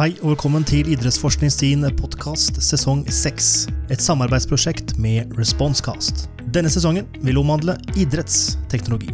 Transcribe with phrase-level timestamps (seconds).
[0.00, 3.48] Hei og velkommen til Idrettsforskning sin podkast sesong 6.
[3.92, 6.22] Et samarbeidsprosjekt med Responsecast.
[6.54, 9.10] Denne sesongen vil omhandle idrettsteknologi.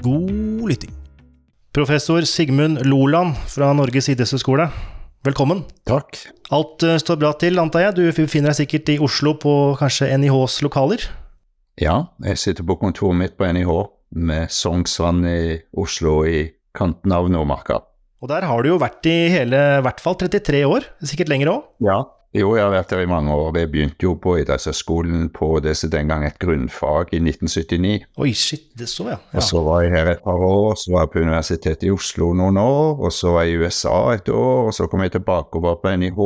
[0.00, 0.94] God lytting.
[1.76, 4.70] Professor Sigmund Loland fra Norges idrettshøgskole,
[5.28, 5.66] velkommen.
[5.84, 6.16] Takk.
[6.48, 7.98] Alt eh, står bra til, antar jeg.
[8.00, 11.04] Du befinner deg sikkert i Oslo på kanskje NIHs lokaler?
[11.76, 13.76] Ja, jeg sitter på kontoret mitt på NIH
[14.16, 17.82] med Sognsvann i Oslo i kanten av Nordmarka.
[18.20, 21.54] Og der har du jo vært i hele i hvert fall 33 år, sikkert lenger
[21.54, 21.68] òg?
[21.86, 22.00] Ja.
[22.30, 23.48] Jo, jeg har vært der i mange år.
[23.58, 28.04] Jeg begynte jo på idrettshøyskolen på det som den gang et grunnfag i 1979.
[28.22, 29.18] Oi, shit, det så jeg.
[29.34, 32.30] Og så var jeg her et par år, så var jeg på Universitetet i Oslo
[32.38, 35.58] noen år, og så var jeg i USA et år, og så kom jeg tilbake
[35.58, 36.22] og var på NIH.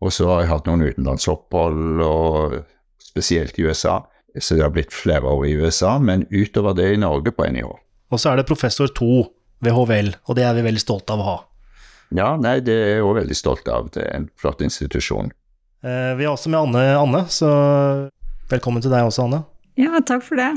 [0.00, 2.58] Og så har jeg hatt noen utenlandsopphold, og
[3.04, 4.00] spesielt i USA.
[4.40, 7.68] Så det har blitt flere år i USA, men utover det i Norge på NIH.
[8.14, 9.26] Og så er det professor 2
[9.64, 11.38] ved HVL, og det er vi veldig stolte av å ha.
[12.14, 13.88] Ja, nei, det er jeg òg veldig stolt av.
[13.94, 15.32] Det er en flott institusjon.
[15.84, 17.50] Eh, vi har også med Anne, Anne, så
[18.52, 19.42] velkommen til deg også, Anne.
[19.80, 20.52] Ja, takk for det.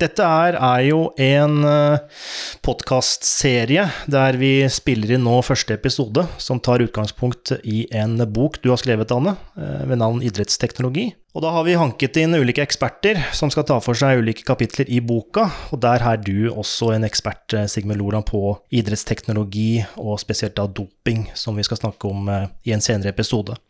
[0.00, 2.22] Dette er, er jo en uh,
[2.64, 8.70] podkastserie der vi spiller inn nå første episode, som tar utgangspunkt i en bok du
[8.72, 11.10] har skrevet, Anne, uh, ved navn Idrettsteknologi.
[11.36, 14.88] Og da har vi hanket inn ulike eksperter som skal ta for seg ulike kapitler
[14.88, 20.56] i boka, og der er du også en ekspert, Sigmund Loland, på idrettsteknologi, og spesielt
[20.56, 22.32] da doping, som vi skal snakke om
[22.64, 23.60] i en senere episode.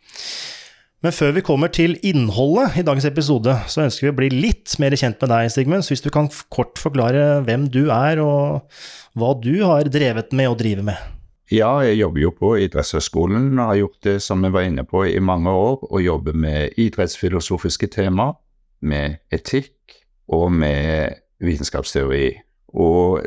[1.01, 4.75] Men før vi kommer til innholdet i dagens episode, så ønsker vi å bli litt
[4.77, 5.81] mer kjent med deg, Sigmund.
[5.81, 8.69] Så hvis du kan kort forklare hvem du er, og
[9.17, 11.07] hva du har drevet med og driver med?
[11.51, 15.01] Ja, jeg jobber jo på idrettshøyskolen og har gjort det som vi var inne på
[15.09, 18.29] i mange år, å jobbe med idrettsfilosofiske tema,
[18.85, 19.97] med etikk
[20.31, 22.29] og med vitenskapsteori.
[22.77, 23.25] Og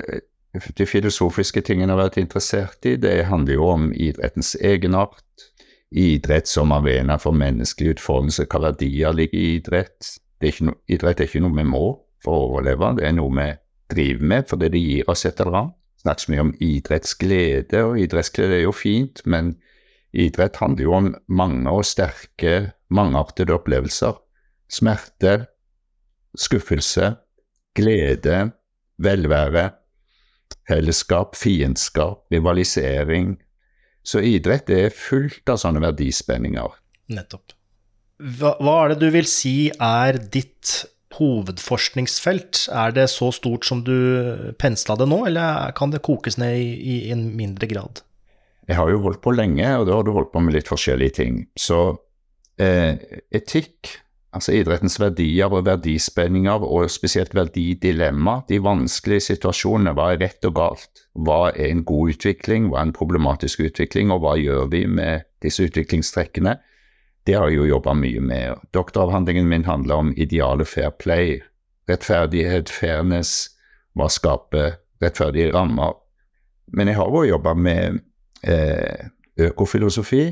[0.78, 5.50] de filosofiske tingene jeg har vært interessert i, det handler jo om idrettens egenart,
[5.90, 8.46] idrett som arena for menneskelig utfoldelse.
[8.50, 10.14] Hva verdier ligger i idrett?
[10.44, 11.84] Er no, idrett er ikke noe vi må
[12.24, 13.46] for å overleve, det er noe vi
[13.92, 15.78] driver med fordi det gir oss et eller annet.
[16.04, 19.54] Snakkes mye om idrettsglede, og idrettsglede er jo fint, men
[20.12, 24.18] idrett handler jo om mange og sterke, mangeartede opplevelser.
[24.68, 25.46] Smerte,
[26.36, 27.14] skuffelse,
[27.76, 28.50] glede,
[29.00, 29.70] velvære,
[30.68, 33.38] fellesskap, fiendskap, rivalisering,
[34.04, 36.80] så idrett er fullt av sånne verdispenninger.
[37.14, 37.54] Nettopp.
[38.20, 40.84] Hva, hva, er det du vil si er ditt
[41.18, 42.66] hovedforskningsfelt?
[42.74, 43.96] Er det så stort som du
[44.60, 48.04] pensla det nå, eller kan det kokes ned i, i, en mindre grad?
[48.68, 51.16] Jeg har jo holdt på lenge, og da har du holdt på med litt forskjellige
[51.20, 51.42] ting.
[51.56, 51.80] Så
[52.60, 52.96] eh,
[53.34, 53.98] etikk
[54.34, 59.92] Altså idrettens verdier og verdispenninger, og spesielt verdidilemma, de vanskelige situasjonene.
[59.94, 61.04] Hva er rett og galt?
[61.14, 65.28] Hva er en god utvikling, hva er en problematisk utvikling, og hva gjør vi med
[65.44, 66.56] disse utviklingstrekkene?
[67.24, 68.64] Det har jeg jo jobba mye med.
[68.74, 71.38] Doktoravhandlingen min handler om ideale fair play.
[71.88, 73.52] Rettferdighet, fairness,
[73.94, 75.94] hva skaper rettferdige rammer.
[76.74, 78.02] Men jeg har jo jobba med
[78.42, 79.06] eh,
[79.46, 80.26] økofilosofi,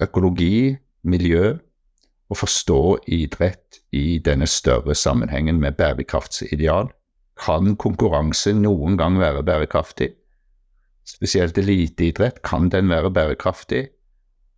[0.00, 1.56] økologi, miljø
[2.32, 2.80] å forstå
[3.12, 6.90] idrett i denne større sammenhengen med bærekraftsideal.
[7.42, 10.12] Kan konkurranse noen gang være bærekraftig?
[11.08, 13.86] Spesielt eliteidrett, kan den være bærekraftig?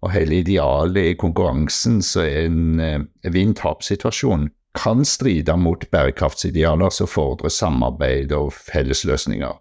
[0.05, 7.09] Og hele idealet i konkurransen, så er en eh, vinn-tap-situasjon, kan stride mot bærekraftsidealer som
[7.09, 9.55] fordrer samarbeid og fellesløsninger.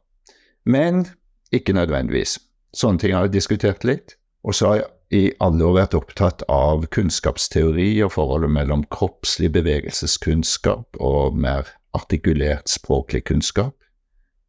[0.66, 1.06] Men
[1.54, 2.40] ikke nødvendigvis.
[2.74, 4.18] Sånne ting har jeg diskutert litt.
[4.44, 9.52] Og så har jeg i alle år vært opptatt av kunnskapsteori og forholdet mellom kroppslig
[9.54, 13.76] bevegelseskunnskap og mer artikulert språklig kunnskap.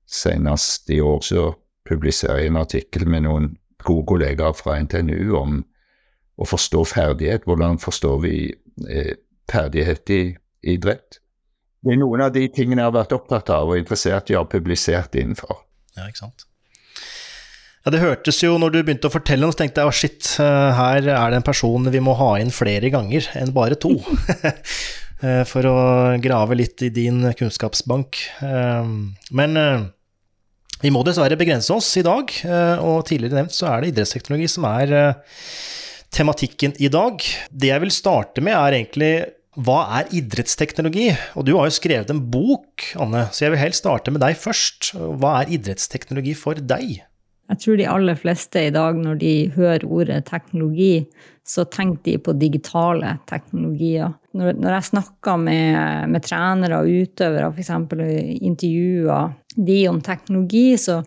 [0.09, 1.51] Senest i år så
[1.89, 3.51] publiserer jeg en artikkel med noen
[3.85, 5.61] gode kollegaer fra NTNU om
[6.41, 7.45] å forstå ferdighet.
[7.49, 8.39] Hvordan forstår vi
[8.89, 9.13] eh,
[9.51, 10.23] ferdighet i
[10.75, 11.21] idrett?
[11.85, 14.45] Det er noen av de tingene jeg har vært opptatt av og interessert i ha
[14.49, 15.61] publisert innenfor.
[15.99, 16.47] Ja, ikke sant.
[17.85, 20.29] Ja, Det hørtes jo, når du begynte å fortelle noe, så tenkte jeg oh shit,
[20.41, 23.97] eh, her er det en person vi må ha inn flere ganger enn bare to.
[25.25, 25.75] Eh, for å
[26.21, 28.19] grave litt i din kunnskapsbank.
[28.45, 28.89] Eh,
[29.39, 29.61] men
[30.83, 32.35] vi må dessverre begrense oss i dag,
[32.83, 34.93] og tidligere nevnt så er det idrettsteknologi som er
[36.13, 37.25] tematikken i dag.
[37.49, 39.13] Det jeg vil starte med, er egentlig
[39.65, 41.09] hva er idrettsteknologi?
[41.39, 44.37] Og du har jo skrevet en bok, Anne, så jeg vil helst starte med deg
[44.37, 44.93] først.
[44.99, 46.99] Hva er idrettsteknologi for deg?
[47.53, 51.05] Jeg tror de aller fleste i dag, når de hører ordet teknologi,
[51.45, 54.15] så tenker de på digitale teknologier.
[54.33, 57.73] Når, når jeg snakker med, med trenere og utøvere, f.eks.
[58.41, 61.03] intervjuer de om teknologi, så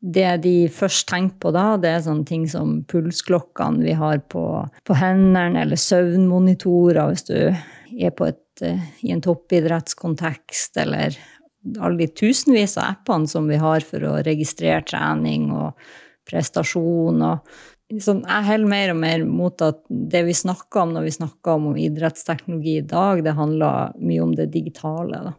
[0.00, 4.44] det de først tenker på da, det er sånne ting som pulsklokkene vi har på,
[4.86, 11.18] på hendene, eller søvnmonitorer hvis du er et, eh, i en toppidrettskontekst, eller
[11.78, 15.76] alle de tusenvis av appene som vi har for å registrere trening og
[16.28, 17.20] prestasjon.
[17.22, 21.16] og liksom, Jeg heller mer og mer mot at det vi snakker om når vi
[21.18, 25.24] snakker om idrettsteknologi i dag, det handler mye om det digitale.
[25.28, 25.34] da.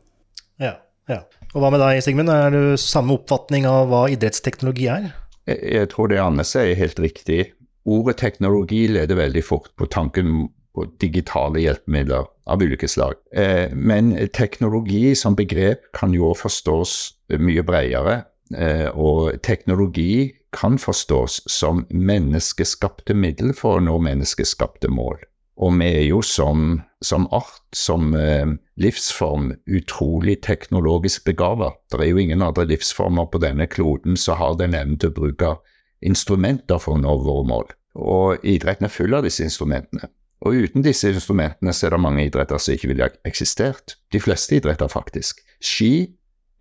[0.62, 0.76] Ja,
[1.10, 1.24] ja.
[1.54, 2.30] Og hva med deg, Sigmund?
[2.30, 5.12] Er du samme oppfatning av hva idrettsteknologi er?
[5.50, 7.42] Jeg, jeg tror det Anne sier er helt riktig.
[7.90, 13.18] Ordet teknologi leder veldig fort på tanken på digitale hjelpemidler av ulike slag.
[13.36, 16.98] Eh, men teknologi som begrep kan jo forstås
[17.40, 18.22] mye bredere.
[18.56, 25.20] Eh, og teknologi kan forstås som menneskeskapte middel for å nå menneskeskapte mål.
[25.62, 31.74] Og vi er jo som, som art, som eh, livsform, utrolig teknologisk begava.
[31.92, 35.20] Det er jo ingen andre livsformer på denne kloden som har den evnen til å
[35.20, 35.54] bruke
[36.02, 37.70] instrumenter for å nå våre mål.
[38.02, 40.10] Og idretten er full av disse instrumentene.
[40.42, 43.98] Og uten disse instrumentene så er det mange idretter som ikke ville eksistert.
[44.14, 45.44] De fleste idretter, faktisk.
[45.62, 46.08] Ski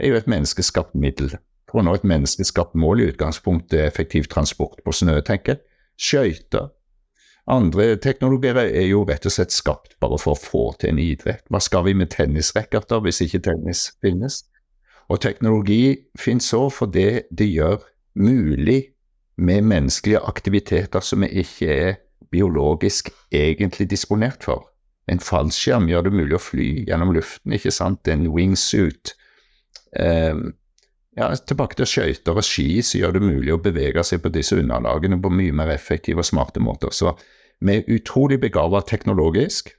[0.00, 1.32] er jo et menneskeskapt middel
[1.70, 5.64] for å nå et menneskeskapt mål, i utgangspunktet effektiv transport på snø, tenker jeg.
[6.00, 6.68] Skøyter
[7.50, 11.42] andre teknologier er jo rett og slett skapt bare for å få til en idrett.
[11.50, 14.44] Hva skal vi med tennisracketer hvis ikke tennis finnes?
[15.10, 17.82] Og teknologi finnes òg fordi det gjør
[18.20, 18.92] mulig
[19.40, 21.98] med menneskelige aktiviteter som ikke er
[22.30, 24.66] biologisk egentlig disponert for.
[25.10, 28.08] En fallskjerm gjør det mulig å fly gjennom luften, ikke sant?
[28.08, 29.14] En wingsuit.
[29.98, 30.36] Eh,
[31.18, 34.58] ja, tilbake til skøyter og ski, så gjør det mulig å bevege seg på disse
[34.60, 36.94] underlagene på mye mer effektive og smarte måter.
[36.94, 37.16] Så
[37.60, 39.72] vi er utrolig begava teknologisk,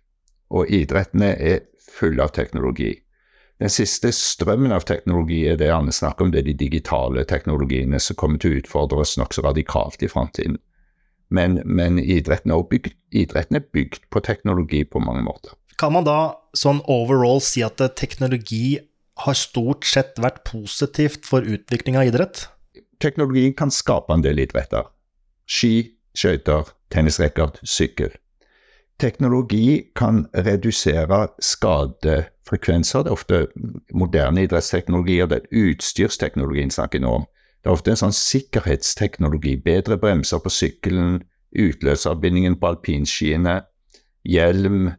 [0.52, 2.92] og idrettene er fulle av teknologi.
[3.62, 8.00] Den siste strømmen av teknologi er det Anne snakker om, det er de digitale teknologiene
[8.02, 10.58] som kommer til å utfordre oss nokså radikalt i framtiden.
[11.32, 15.56] Men, men idretten, er bygd, idretten er bygd på teknologi på mange måter.
[15.80, 18.82] Kan man da sånn overall si at teknologi
[19.24, 22.46] har stort sett vært positivt for utvikling av idrett?
[23.02, 24.90] Teknologi kan skape en del idretter.
[25.50, 28.14] Ski, skøyter, tennisracket, sykkel.
[29.02, 33.08] Teknologi kan redusere skadefrekvenser.
[33.08, 33.40] Det er ofte
[33.98, 37.26] moderne idrettsteknologier, det er utstyrsteknologien snakker nå om.
[37.62, 39.56] Det er ofte en sånn sikkerhetsteknologi.
[39.62, 41.22] Bedre bremser på sykkelen,
[41.52, 43.60] utløserbindingen på alpinskiene,
[44.26, 44.90] hjelm.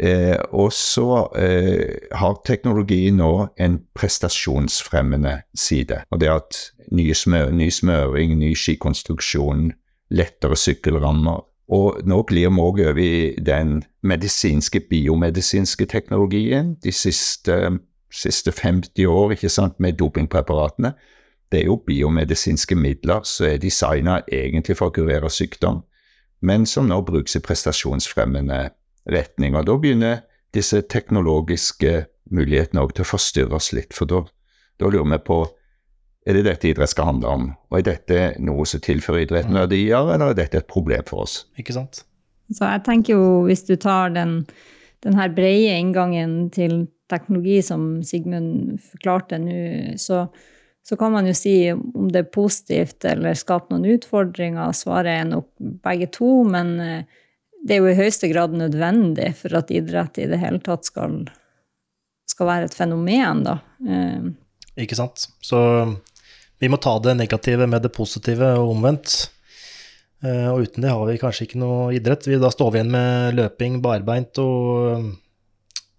[0.00, 6.00] Eh, og så eh, har teknologi nå en prestasjonsfremmende side.
[6.10, 9.68] Og det at ny, smør, ny smøring, ny skikonstruksjon,
[10.16, 11.44] lettere sykkelrammer.
[11.70, 17.60] Og nå glir vi òg over i den medisinske, biomedisinske teknologien de siste,
[18.10, 20.96] siste 50 år ikke sant, med dopingpreparatene.
[21.50, 25.82] Det er jo biomedisinske midler som er designa egentlig for å kurere sykdom,
[26.46, 28.68] men som nå brukes i prestasjonsfremmende
[29.10, 29.56] retning.
[29.58, 30.20] Og da begynner
[30.54, 34.22] disse teknologiske mulighetene òg til å forstyrre oss litt, for da,
[34.78, 35.40] da lurer vi på
[36.28, 37.46] er det dette idrett skal handle om?
[37.70, 39.62] Og er dette noe som tilfører idretten mm.
[39.62, 41.44] verdier, eller er dette et problem for oss?
[41.58, 42.02] Ikke sant?
[42.52, 44.42] Så jeg tenker jo, hvis du tar den,
[45.06, 49.56] den her brede inngangen til teknologi som Sigmund forklarte nå,
[49.98, 50.26] så,
[50.86, 54.72] så, kan man jo si om det er positivt eller skaper noen utfordringer.
[54.76, 55.48] Svaret er nok
[55.84, 57.18] begge to, men eh,
[57.62, 61.22] det er jo i høyeste grad nødvendig for at idrett i det hele tatt skal,
[62.30, 63.58] skal være et fenomen, da.
[63.86, 64.30] Eh,
[64.86, 65.28] Ikke sant.
[65.44, 65.60] Så
[66.60, 69.30] vi må ta det negative med det positive, og omvendt.
[70.24, 72.28] Eh, og uten det har vi kanskje ikke noe idrett.
[72.28, 75.12] Vi, da står vi igjen med løping barbeint og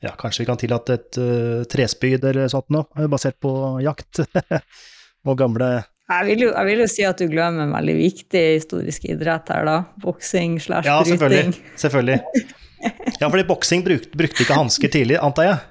[0.01, 3.53] ja, kanskje vi kan tillate et uh, trespyd eller sånt noe, eh, basert på
[3.85, 4.23] jakt.
[5.27, 5.73] og gamle
[6.11, 9.47] jeg vil, jo, jeg vil, jo, si at du glemmer en veldig viktig historisk idrett
[9.53, 9.75] her, da.
[10.03, 10.91] Boksing slash bryting.
[10.91, 11.61] Ja, selvfølgelig.
[11.83, 13.21] selvfølgelig.
[13.21, 15.61] Ja, fordi boksing brukte, brukte ikke hansker tidlig, antar jeg?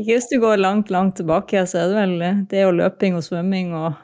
[0.00, 3.26] Ikke hvis du går langt, langt tilbake, så er det vel det og løping og
[3.26, 4.00] svømming og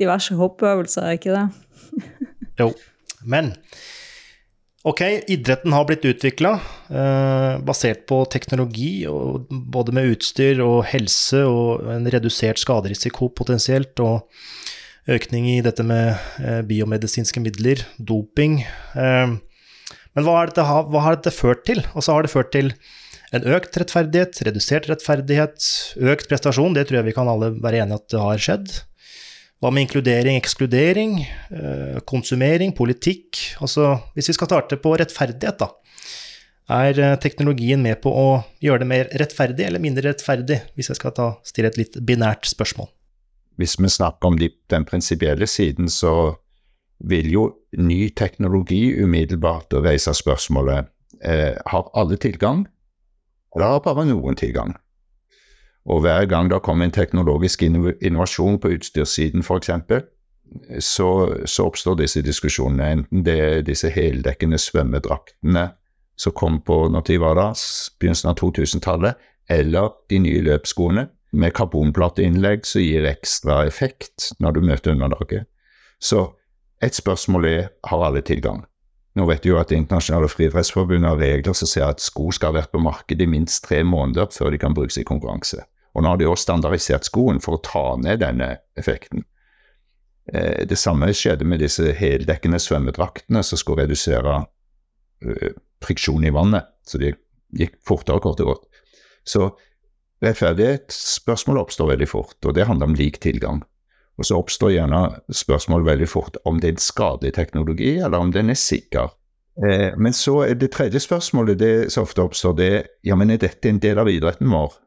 [0.00, 2.00] diverse hoppeøvelser, er ikke det?
[2.62, 2.72] jo.
[3.28, 3.52] Men
[4.84, 5.00] ok,
[5.32, 6.52] idretten har blitt utvikla
[6.90, 14.00] eh, basert på teknologi, og, både med utstyr og helse og en redusert skaderisiko potensielt,
[14.04, 14.28] og
[15.10, 18.60] økning i dette med eh, biomedisinske midler, doping.
[18.96, 19.34] Eh,
[20.14, 21.82] men hva dette, hva har dette ført til?
[21.94, 22.70] Og så har det ført til
[23.34, 25.68] en økt rettferdighet, redusert rettferdighet,
[26.12, 26.76] økt prestasjon.
[26.76, 28.74] Det tror jeg vi kan alle være enige at det har skjedd.
[29.62, 33.38] Hva med inkludering, ekskludering, eh, konsumering, politikk?
[33.64, 35.70] Altså, hvis vi skal starte på rettferdighet, da.
[36.74, 38.28] Er eh, teknologien med på å
[38.64, 42.48] gjøre det mer rettferdig eller mindre rettferdig, hvis jeg skal ta, stille et litt binært
[42.50, 42.90] spørsmål?
[43.56, 46.34] hvis vi snakker om de, den prinsipielle siden, så
[47.04, 47.44] vil jo
[47.78, 50.90] ny teknologi umiddelbart reise spørsmålet
[51.22, 52.64] eh, har alle tilgang,
[53.54, 54.74] eller har bare noen tilgang?
[55.84, 59.70] Og hver gang det kommer en teknologisk innovasjon på utstyrssiden f.eks.,
[60.78, 61.08] så,
[61.48, 62.90] så oppstår disse diskusjonene.
[62.98, 65.68] Enten det er disse heldekkende svømmedraktene
[66.20, 67.48] som kom på når de var da,
[67.98, 69.18] begynnelsen av 2000-tallet,
[69.50, 75.48] eller de nye løpsskoene med karbonplateinnlegg som gir ekstra effekt når du møter underlaget.
[75.98, 76.28] Så
[76.84, 78.62] et spørsmål er har alle tilgang.
[79.14, 82.50] Nå vet du jo at Det internasjonale friidrettsforbundet har regler som sier at sko skal
[82.50, 85.62] ha vært på markedet i minst tre måneder før de kan brukes i konkurranse.
[85.94, 89.24] Og nå har de også standardisert skoen for å ta ned denne effekten.
[90.32, 95.50] Eh, det samme skjedde med disse heldekkende svømmedraktene som skulle redusere uh,
[95.84, 96.66] friksjon i vannet.
[96.88, 97.12] Så de
[97.54, 98.82] gikk fortere, kort og godt.
[99.24, 99.52] Så
[100.24, 103.62] rettferdighetsspørsmålet oppstår veldig fort, og det handler om lik tilgang.
[104.18, 105.02] Og så oppstår gjerne
[105.34, 109.12] spørsmål veldig fort om det er en skadelig teknologi, eller om den er sikker.
[109.66, 112.72] Eh, men så er det tredje spørsmålet det som ofte oppstår, det
[113.06, 114.78] ja, men er dette en del av idretten vår?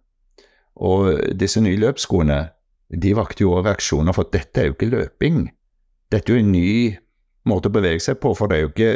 [0.77, 2.41] Og disse nye løpsskoene
[2.87, 5.43] de vakte jo også reaksjoner for dette er jo ikke løping.
[6.11, 6.71] Dette er jo en ny
[7.47, 8.91] måte å bevege seg på, for det er jo ikke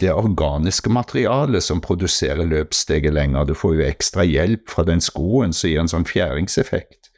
[0.00, 3.48] det organiske materialet som produserer løpssteget lenger.
[3.48, 7.10] Du får jo ekstra hjelp fra den skoen som gir en sånn fjæringseffekt.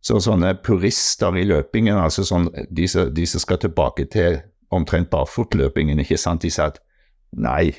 [0.00, 4.38] Så sånne purister i løpingen, altså sånn, de, de som skal tilbake til
[4.72, 6.78] omtrent barfotløpingen, ikke sant, de sa at
[7.36, 7.72] nei,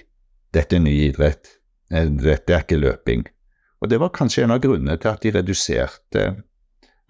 [0.54, 1.56] dette er ny idrett,
[1.90, 3.26] dette er ikke løping.
[3.80, 6.24] Og det var kanskje en av grunnene til at de reduserte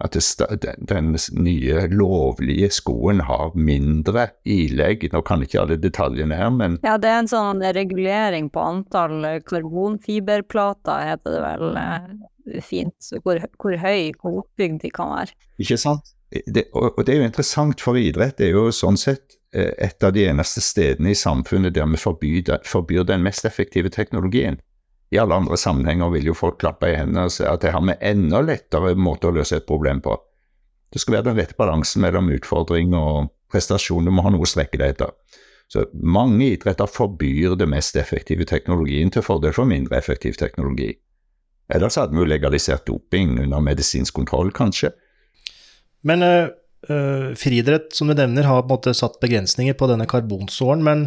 [0.00, 0.16] at
[0.62, 5.04] det, den nye, lovlige skoen har mindre ilegg.
[5.12, 9.26] Nå kan ikke alle detaljene her, men Ja, det er en sånn regulering på antall
[9.48, 12.96] karbonfiberplater, heter det vel eh, fint.
[13.04, 15.36] Så hvor, hvor høy, hvor oppbygd de kan være.
[15.60, 16.14] Ikke sant.
[16.30, 19.74] Det, og, og, det er jo interessant, for idrett det er jo sånn sett eh,
[19.82, 24.60] et av de eneste stedene i samfunnet der vi forbyr, forbyr den mest effektive teknologien.
[25.10, 27.82] I alle andre sammenhenger vil jo folk klappe i hendene og si at det har
[27.82, 30.14] vi enda lettere måte å løse et problem på.
[30.90, 34.06] Det skal være den rette balansen mellom utfordring og prestasjon.
[34.06, 35.14] Du må ha noe å strekke deg etter.
[35.70, 40.90] Så mange idretter forbyr det mest effektive teknologien til fordel for mindre effektiv teknologi.
[41.70, 44.90] Ellers hadde vi jo legalisert doping under medisinsk kontroll, kanskje.
[46.02, 50.82] Men øh, friidrett, som du nevner, har på en måte satt begrensninger på denne karbonsåren.
[50.82, 51.06] Men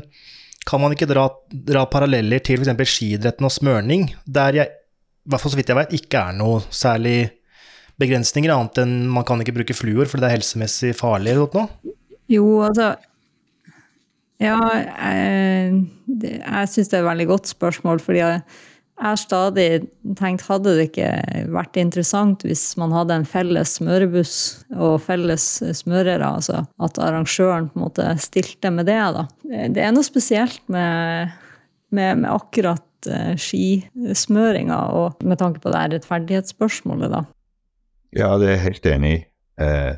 [0.67, 2.91] kan man ikke dra, dra paralleller til f.eks.
[2.95, 4.73] skiidretten og smørning, der jeg,
[5.23, 7.17] i hvert fall så vidt jeg vet, ikke er noe særlig
[8.01, 11.95] begrensninger, annet enn man kan ikke bruke fluor fordi det er helsemessig farlig eller noe?
[12.31, 12.93] Jo, altså
[14.41, 15.83] Ja, jeg,
[16.19, 18.41] jeg syns det er et veldig godt spørsmål, fordi jeg,
[18.93, 19.67] jeg har stadig
[20.19, 21.09] tenkt hadde det ikke
[21.51, 24.35] vært interessant hvis man hadde en felles smørebuss
[24.77, 25.47] og felles
[25.79, 28.99] smørere, altså at arrangøren på en måte stilte med det.
[29.17, 29.25] da.
[29.73, 31.33] Det er noe spesielt med,
[31.89, 37.25] med, med akkurat uh, skismøringa, og med tanke på det rettferdighetsspørsmålet, da.
[38.13, 39.21] Ja, det er jeg helt enig i.
[39.63, 39.93] Eh,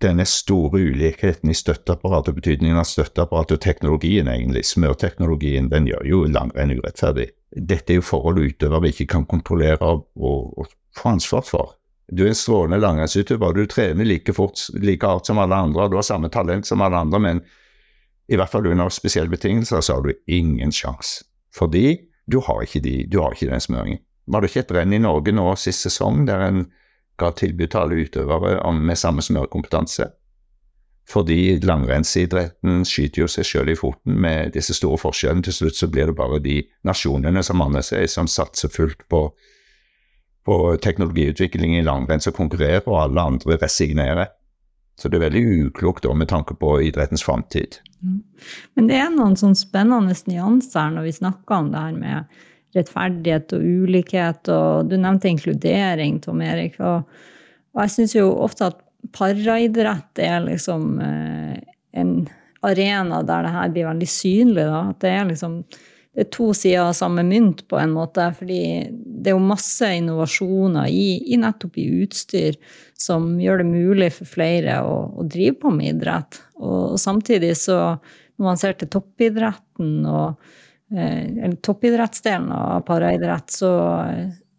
[0.00, 6.24] denne store ulikheten i støtteapparatet, betydningen av støtteapparatet og teknologien, egentlig, smørteknologien, den gjør jo
[6.30, 11.44] langrenn urettferdig dette er jo forhold utøver vi ikke kan kontrollere og, og, få ansvar
[11.46, 11.74] for.
[12.10, 15.96] Du er en strålende langrennsutøver, du trener like fort, like hardt som alle andre, du
[15.98, 17.42] har samme talent som alle andre, men
[18.30, 21.24] i hvert fall under spesielle betingelser så har du ingen sjanse.
[21.54, 24.02] Fordi du har ikke, de, du har ikke den smøringen.
[24.30, 26.60] Var det ikke et renn i Norge nå sist sesong der en
[27.20, 30.08] ga tilbud til alle utøvere med samme smørkompetanse.
[31.10, 35.42] Fordi langrennsidretten skyter jo seg selv i foten med disse store forskjellene.
[35.46, 39.24] Til slutt så blir det bare de nasjonene som manner seg, som satser fullt på,
[40.46, 44.30] på teknologiutvikling i langrenn som konkurrerer, og alle andre resignerer.
[45.00, 47.80] Så det er veldig uklokt da, med tanke på idrettens framtid.
[48.04, 48.20] Mm.
[48.76, 52.40] Men det er noen sånn spennende nyanser når vi snakker om det her med
[52.76, 56.78] rettferdighet og ulikhet, og du nevnte inkludering, Tom Erik.
[56.78, 57.08] og,
[57.74, 58.80] og jeg syns jo ofte at
[59.16, 61.56] paraidrett er liksom eh,
[62.00, 62.12] en
[62.66, 64.66] arena der det her blir veldig synlig.
[64.68, 64.82] Da.
[64.92, 65.62] At det er liksom
[66.10, 68.24] det er to sider av samme mynt, på en måte.
[68.34, 72.58] fordi det er jo masse innovasjoner i, i nettopp i utstyr
[72.98, 76.40] som gjør det mulig for flere å, å drive på med idrett.
[76.58, 77.78] Og, samtidig så,
[78.36, 80.50] når man ser til toppidretten og
[80.96, 83.72] eh, toppidrettsdelen av paraidrett, så,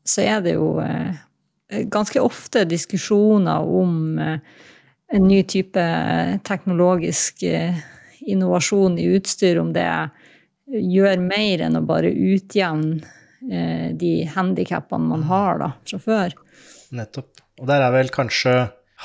[0.04, 1.16] så er det jo eh,
[1.92, 4.40] ganske ofte diskusjoner om eh,
[5.12, 5.86] en ny type
[6.48, 7.80] teknologisk eh,
[8.22, 9.88] innovasjon i utstyr, om det
[10.72, 16.36] gjør mer enn å bare utjevne de handikappene man har da, fra før.
[16.94, 17.42] Nettopp.
[17.58, 18.54] Og der er vel kanskje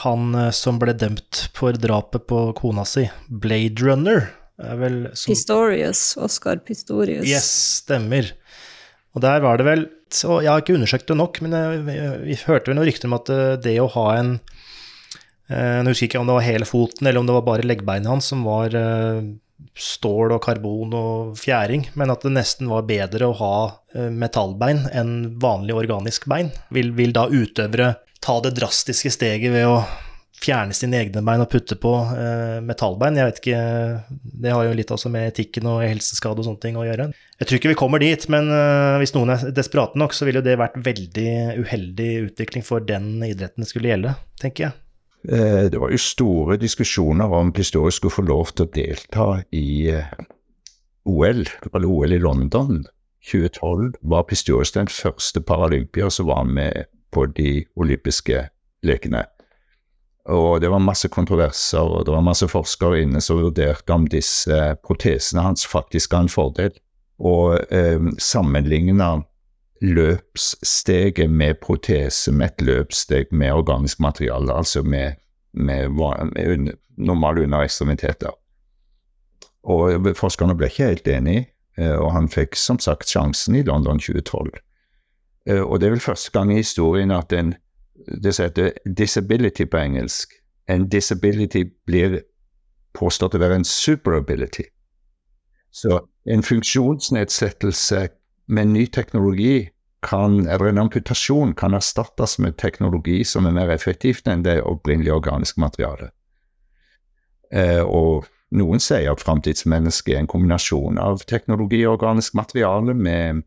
[0.02, 4.28] han som ble dømt for drapet på kona si, Blade Runner.
[4.56, 6.02] Vel som, Pistorius.
[6.16, 7.26] Oscar Pistorius.
[7.28, 7.48] Yes,
[7.82, 8.32] stemmer.
[9.16, 11.80] Og der var det vel så Jeg har ikke undersøkt det nok, men jeg,
[12.22, 14.36] vi, hørte vel noen rykter om at eh, det å ha en
[15.46, 17.66] jeg Nå husker jeg ikke om det var hele foten, eller om det var bare
[17.66, 19.20] leggbeinet hans som var eh,
[19.78, 23.56] stål og karbon og fjæring, men at det nesten var bedre å ha
[23.94, 26.50] eh, metallbein enn vanlig organisk bein.
[26.74, 27.92] Vil, vil da utøvere
[28.24, 29.78] ta det drastiske steget ved å
[30.42, 33.18] fjerne sine egne bein og putte på eh, metallbein.
[33.18, 33.60] Jeg vet ikke,
[34.42, 37.10] Det har jo litt også med etikken og helseskade og sånne ting å gjøre.
[37.40, 40.44] Jeg tror ikke vi kommer dit, men eh, hvis noen er desperate nok, så ville
[40.44, 41.30] det vært veldig
[41.62, 44.80] uheldig utvikling for den idretten det skulle gjelde, tenker jeg.
[45.28, 49.68] Eh, det var jo store diskusjoner om Pistorius skulle få lov til å delta i
[49.90, 50.12] eh,
[51.06, 52.84] OL, eller OL i London.
[53.26, 58.44] 2012 var Pistorius den første paralympier som var med på de olympiske
[58.86, 59.24] lekene.
[60.26, 64.56] Og det var masse kontroverser, og det var masse forskere inne som vurderte om disse
[64.82, 66.72] protesene hans faktisk ga en fordel.
[67.22, 69.20] Og eh, sammenligna
[69.80, 75.20] løpssteget med protese med et løpssteg med organisk materiale, altså med,
[75.52, 75.88] med,
[76.34, 78.34] med normale underekstremiteter.
[79.66, 81.46] Og forskerne ble ikke helt enige,
[81.78, 84.50] eh, og han fikk som sagt sjansen i London 2012.
[85.46, 87.54] Eh, og det er vel første gang i historien at en
[88.06, 90.32] det som heter disability på engelsk.
[90.68, 92.20] En disability blir
[92.96, 94.64] påstått å være en superability.
[95.70, 98.08] Så en funksjonsnedsettelse
[98.46, 99.68] med ny teknologi
[100.06, 105.16] kan, eller en amputasjon kan erstattes med teknologi som er mer effektivt enn det opprinnelige
[105.18, 106.12] organiske materialet.
[107.52, 113.42] Eh, og noen sier at framtidsmennesket er en kombinasjon av teknologi og organisk materiale med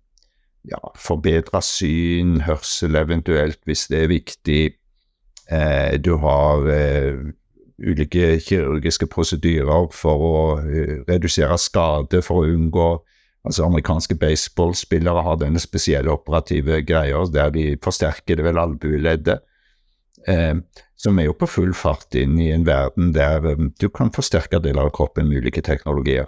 [0.68, 4.64] ja, forbedra syn, hørsel eventuelt, hvis det er viktig.
[5.50, 7.22] Eh, du har eh,
[7.80, 12.90] ulike kirurgiske prosedyrer for å eh, redusere skade, for å unngå
[13.48, 19.40] Altså Amerikanske baseballspillere har denne spesielle operative greia der de forsterker det vel albueleddet.
[20.28, 20.60] Eh,
[21.00, 24.60] som er jo på full fart inn i en verden der um, du kan forsterke
[24.60, 26.28] deler av kroppen med ulike teknologier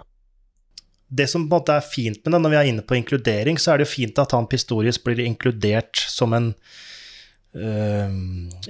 [1.12, 3.58] det som på en måte er fint med det, når vi er inne på inkludering,
[3.60, 6.52] så er det jo fint at han Pistorius blir inkludert som en
[7.52, 8.14] øh,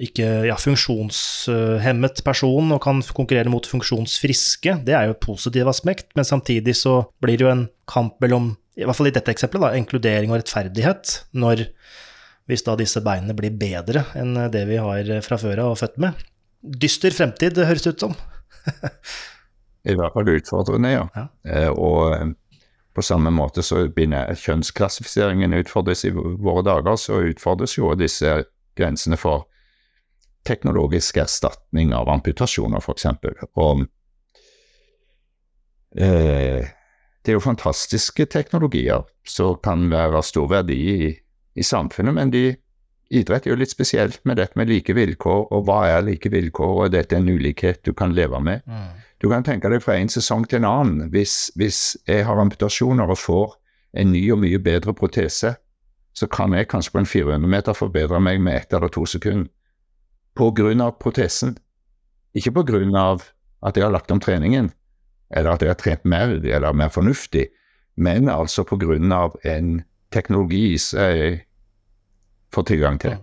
[0.02, 4.80] ikke ja, funksjonshemmet person og kan konkurrere mot funksjonsfriske.
[4.86, 8.56] Det er jo et positivt aspekt, men samtidig så blir det jo en kamp mellom,
[8.74, 11.20] i hvert fall i dette eksempelet, da, inkludering og rettferdighet.
[11.38, 11.68] når
[12.50, 16.00] hvis da disse beinene blir bedre enn det vi har fra før av og født
[16.02, 16.24] med.
[16.62, 18.16] Dyster fremtid, det høres ut som.
[19.84, 21.06] I hvert fall utfordrende, ja.
[21.16, 21.26] ja.
[21.48, 22.28] Eh, og eh,
[22.94, 28.42] på samme måte så begynner kjønnsklassifiseringen utfordres i våre dager, så utfordres jo disse
[28.78, 29.48] grensene for
[30.46, 33.06] teknologisk erstatning av amputasjoner, f.eks.
[33.62, 33.84] Og
[35.96, 36.70] eh,
[37.22, 41.12] det er jo fantastiske teknologier som kan være av stor verdi i,
[41.54, 42.48] i samfunnet, men de,
[43.12, 46.74] idrett er jo litt spesielt med dette med like vilkår, og hva er like vilkår,
[46.84, 48.66] og dette er en ulikhet du kan leve med.
[48.66, 48.90] Mm.
[49.22, 51.10] Du kan tenke deg fra en sesong til en annen.
[51.14, 53.52] Hvis, hvis jeg har amputasjoner og får
[54.02, 55.54] en ny og mye bedre protese,
[56.12, 59.46] så kan jeg kanskje på en 400 meter forbedre meg med ett eller to sekunder.
[60.34, 61.54] På grunn av protesen.
[62.34, 63.22] Ikke på grunn av
[63.62, 64.72] at jeg har lagt om treningen,
[65.30, 67.46] eller at jeg har trent mer eller mer fornuftig,
[67.96, 69.82] men altså på grunn av en
[70.12, 71.42] teknologi som jeg
[72.52, 73.20] får tilgang til.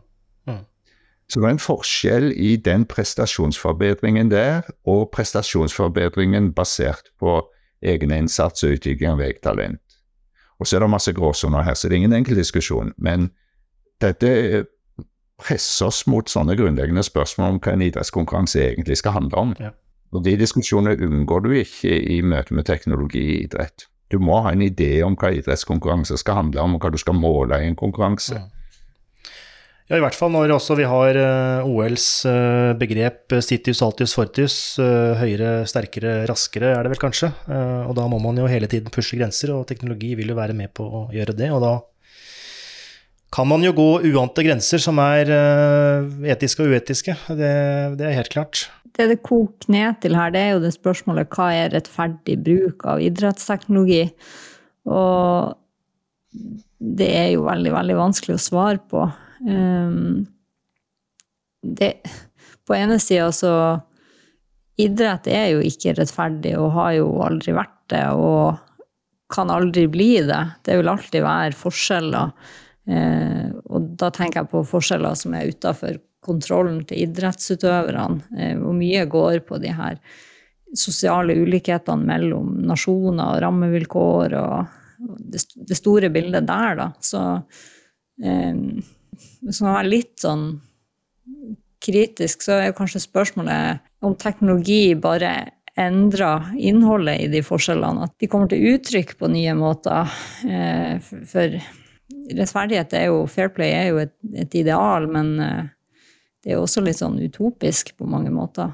[1.29, 7.43] Så det var en forskjell i den prestasjonsforbedringen der, og prestasjonsforbedringen basert på
[7.85, 9.99] egen innsats og utvikling av eget talent.
[10.59, 12.91] Og så er det masse gråsoner her, så det er ingen enkel diskusjon.
[12.97, 13.29] Men
[14.01, 14.65] dette
[15.39, 19.53] presser oss mot sånne grunnleggende spørsmål om hva en idrettskonkurranse egentlig skal handle om.
[19.61, 19.71] Ja.
[20.11, 23.85] Og De diskusjonene unngår du ikke i møte med teknologi i idrett.
[24.09, 27.15] Du må ha en idé om hva idrettskonkurranse skal handle om, og hva du skal
[27.15, 28.35] måle i en konkurranse.
[28.35, 28.47] Ja.
[29.89, 34.57] Ja, i hvert fall når også vi har uh, OLs uh, begrep eh, altius fortius,
[34.77, 37.31] høyere, sterkere, raskere er det vel kanskje.
[37.49, 40.69] og da må man jo hele tiden pushe grenser, og teknologi vil jo være med
[40.77, 41.47] på å gjøre det.
[41.49, 41.71] Og da
[43.33, 45.31] kan man jo gå uante grenser som er
[46.35, 47.15] etiske og uetiske.
[47.29, 47.49] Det,
[47.97, 48.67] det, er helt klart.
[48.93, 52.85] Det det koker ned til her, det er jo det spørsmålet hva er rettferdig bruk
[52.93, 54.03] av idrettsteknologi?
[54.85, 55.57] Og
[56.77, 59.07] det er jo veldig, veldig vanskelig å svare på.
[59.39, 60.25] Um,
[61.63, 61.93] det,
[62.67, 63.53] på ene sida så
[64.79, 68.61] Idrett er jo ikke rettferdig og har jo aldri vært det og
[69.29, 70.39] kan aldri bli det.
[70.63, 72.31] Det vil alltid være forskjeller.
[72.89, 78.23] Uh, og da tenker jeg på forskjeller som er utafor kontrollen til idrettsutøverne.
[78.37, 79.99] Eh, hvor mye går på de her
[80.77, 84.75] sosiale ulikhetene mellom nasjoner og rammevilkår og
[85.31, 86.89] det, store bildet der, da.
[86.99, 87.21] Så
[89.45, 90.47] hvis man er litt sånn
[91.83, 95.31] kritisk, så er kanskje spørsmålet om teknologi bare
[95.79, 98.07] endrer innholdet i de forskjellene.
[98.09, 100.11] At de kommer til uttrykk på nye måter.
[100.43, 101.59] Eh, for
[102.35, 105.69] rettferdighet er jo Fair play er jo et, et ideal, men eh,
[106.43, 108.73] det er også litt sånn utopisk på mange måter.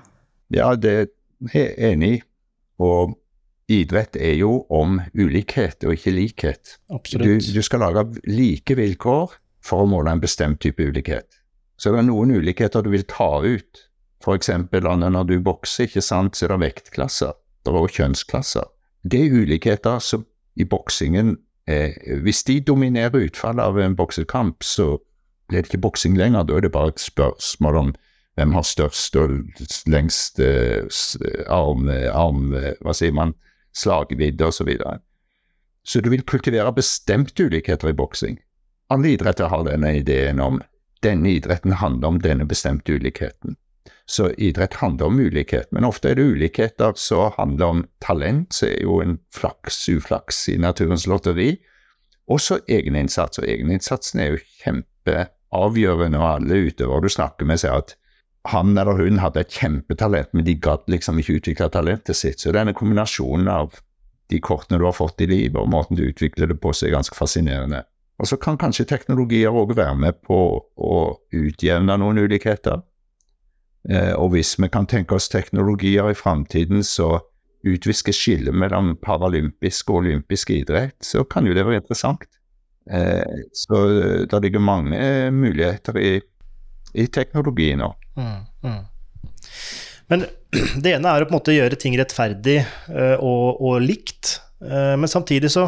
[0.54, 1.06] Ja, det er
[1.54, 2.24] jeg enig i.
[2.82, 3.16] Og
[3.72, 6.76] idrett er jo om ulikhet og ikke likhet.
[6.94, 7.46] Absolutt.
[7.46, 11.42] Du, du skal lage like vilkår for å måle en bestemt type ulikhet.
[11.78, 13.82] Så det er noen ulikheter du vil ta ut.
[14.24, 14.50] F.eks.
[14.72, 17.34] når du bokser, ikke sant, så er det vektklasser.
[17.66, 18.70] Det er også kjønnsklasser.
[19.06, 20.26] Det er ulikheter som
[20.56, 21.36] i boksingen
[21.68, 24.96] eh, Hvis de dominerer utfallet av en boksekamp, så
[25.50, 26.46] blir det ikke boksing lenger.
[26.46, 27.92] Da er det bare et spørsmål om
[28.36, 29.36] hvem har størst og
[29.88, 30.88] lengst eh,
[31.52, 33.36] arm, arm Hva sier man?
[33.76, 34.58] Slagvidde osv.
[34.58, 35.00] Så, videre.
[35.84, 38.40] så du vil kultivere bestemte ulikheter i boksing.
[38.94, 40.62] Alle idretter har denne ideen om
[41.06, 43.56] denne idretten handler om denne bestemte ulikheten.
[44.06, 48.70] Så idrett handler om ulikhet, men ofte er det ulikheter som handler om talent, som
[48.70, 51.56] er jo en flaks, uflaks i naturens lotteri.
[52.30, 57.96] Også egeninnsats, og egeninnsatsen er jo kjempeavgjørende, og alle utøvere du snakker med, sier at
[58.54, 62.42] han eller hun hadde et kjempetalent, men de gadd liksom ikke utvikle talentet sitt.
[62.42, 63.74] Så denne kombinasjonen av
[64.30, 66.98] de kortene du har fått i livet, og måten du utvikler det på, så er
[67.00, 67.82] ganske fascinerende.
[68.20, 71.00] Og så kan kanskje teknologier òg være med på å
[71.36, 72.84] utjevne noen ulikheter.
[73.90, 77.20] Eh, og hvis vi kan tenke oss teknologier i framtiden som
[77.66, 82.26] utvisker skillet mellom paralympisk og olympisk idrett, så kan jo det være interessant.
[82.90, 83.84] Eh, så
[84.32, 85.00] det ligger mange
[85.34, 86.16] muligheter i,
[86.96, 87.92] i teknologi nå.
[88.16, 88.82] Mm, mm.
[90.14, 90.28] Men
[90.86, 92.62] det ene er å på en måte gjøre ting rettferdig
[93.20, 94.38] og, og, likt.
[94.62, 95.66] Men samtidig så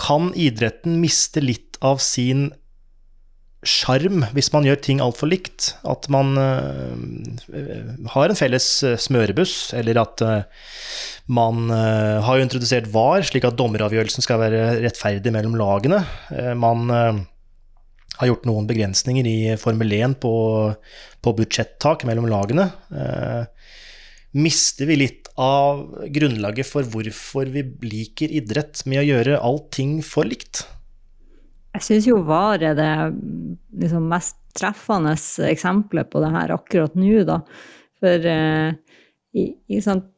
[0.00, 2.50] kan idretten miste litt av sin
[3.66, 5.74] sjarm hvis man gjør ting altfor likt.
[5.88, 6.94] At man uh,
[8.14, 8.68] har en felles
[9.04, 10.70] smørebuss, eller at uh,
[11.30, 16.02] man uh, har introdusert VAR, slik at dommeravgjørelsen skal være rettferdig mellom lagene.
[16.56, 20.32] man har gjort noen begrensninger i Formel 1 på,
[21.24, 22.66] på budsjettak mellom lagene.
[24.36, 30.28] mister vi litt av grunnlaget for hvorfor vi liker idrett med å gjøre allting for
[30.28, 30.64] likt?
[31.76, 32.92] Jeg syns jo VAR er det
[33.80, 35.14] liksom mest treffende
[35.46, 37.38] eksempelet på det her akkurat nå, da.
[38.00, 40.08] For eh, sant,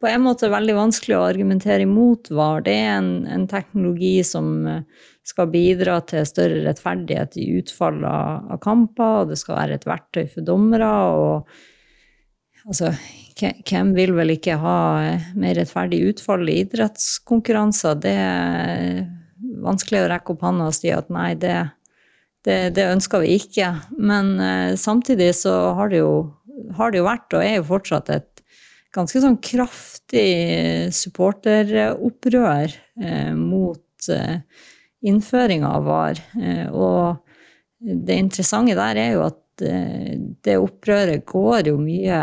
[0.00, 2.62] på en måte er det veldig vanskelig å argumentere imot VAR.
[2.66, 8.52] Det er en, en teknologi som eh, skal bidra til større rettferdighet i utfall av,
[8.52, 10.88] av kamper, og det skal være et verktøy for dommere.
[11.16, 11.52] og
[12.66, 12.92] altså,
[13.40, 18.00] hvem vil vel ikke ha eh, mer rettferdig utfall i idrettskonkurranser?
[18.02, 19.04] Det er
[19.64, 21.56] vanskelig å rekke opp hånda og si at nei, det,
[22.46, 23.72] det, det ønsker vi ikke.
[23.98, 26.12] Men uh, samtidig så har det, jo,
[26.76, 28.44] har det jo vært, og er jo fortsatt, et
[28.94, 34.36] ganske sånn kraftig supporteropprør uh, mot uh,
[35.06, 36.18] innføringa av VAR.
[36.76, 37.26] og
[37.80, 42.20] det interessante der er jo at det opprøret går jo mye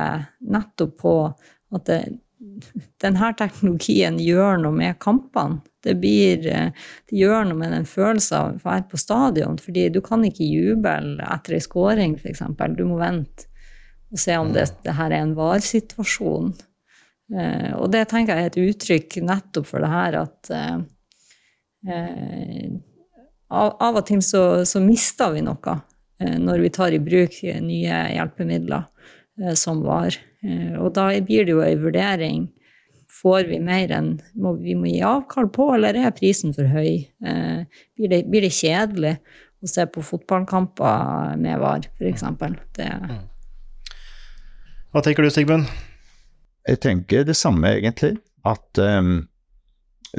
[0.47, 1.13] nettopp på
[1.75, 1.99] at det,
[3.01, 5.61] denne teknologien gjør noe med kampene.
[5.83, 9.59] Det, blir, det gjør noe med den følelsen av å være på stadion.
[9.61, 12.43] fordi du kan ikke juble etter ei scoring, f.eks.
[12.75, 13.47] Du må vente
[14.11, 16.53] og se om det, det her er en var-situasjon.
[17.35, 20.77] Eh, og det tenker jeg er et uttrykk nettopp for det her at eh,
[21.91, 22.77] eh
[23.47, 25.83] av, og til så, så mister vi noe eh,
[26.17, 28.85] når vi tar i bruk nye hjelpemidler
[29.43, 30.15] eh, som var.
[30.41, 32.47] Eh, og da blir det jo ei vurdering.
[33.17, 34.11] Får vi mer enn
[34.61, 37.07] vi må gi avkall på, eller er prisen for høy?
[37.25, 39.17] Eh, blir det, blir det kjedelig
[39.63, 42.25] å se på fotballkamper med VAR, f.eks.?
[42.77, 43.23] Mm.
[44.93, 45.71] Hva tenker du, Sigmund?
[46.67, 48.17] Jeg tenker det samme, egentlig.
[48.47, 49.27] At um,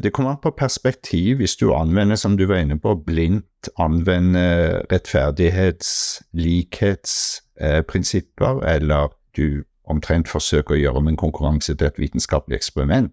[0.03, 1.37] det kommer an på perspektiv.
[1.37, 9.65] Hvis du anvender, som du var inne på, blindt anvender rettferdighets-, likhetsprinsipper, eh, eller du
[9.89, 13.13] omtrent forsøker å gjøre om en konkurranse til et vitenskapelig eksperiment,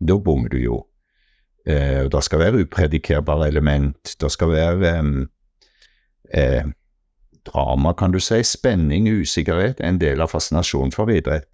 [0.00, 0.86] da bommer du jo.
[1.66, 4.16] Eh, det skal være upredikerbare element.
[4.20, 5.04] Det skal være
[6.34, 6.64] eh,
[7.46, 8.42] drama, kan du si.
[8.42, 11.44] Spenning, usikkerhet er en del av fascinasjonen for idrett.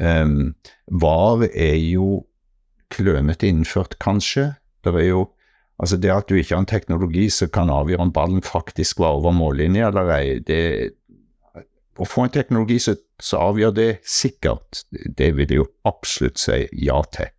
[0.00, 0.54] Um,
[1.00, 2.27] VAR er jo
[2.94, 4.54] klønete innført, kanskje.
[4.84, 5.26] Det er jo
[5.78, 9.14] Altså Det at du ikke har en teknologi som kan avgjøre om ballen faktisk var
[9.20, 10.90] over mållinja eller ei, det,
[11.98, 12.98] å få en teknologi som,
[13.38, 17.30] avgjør det sikkert, det vil jeg jo absolutt si ja til.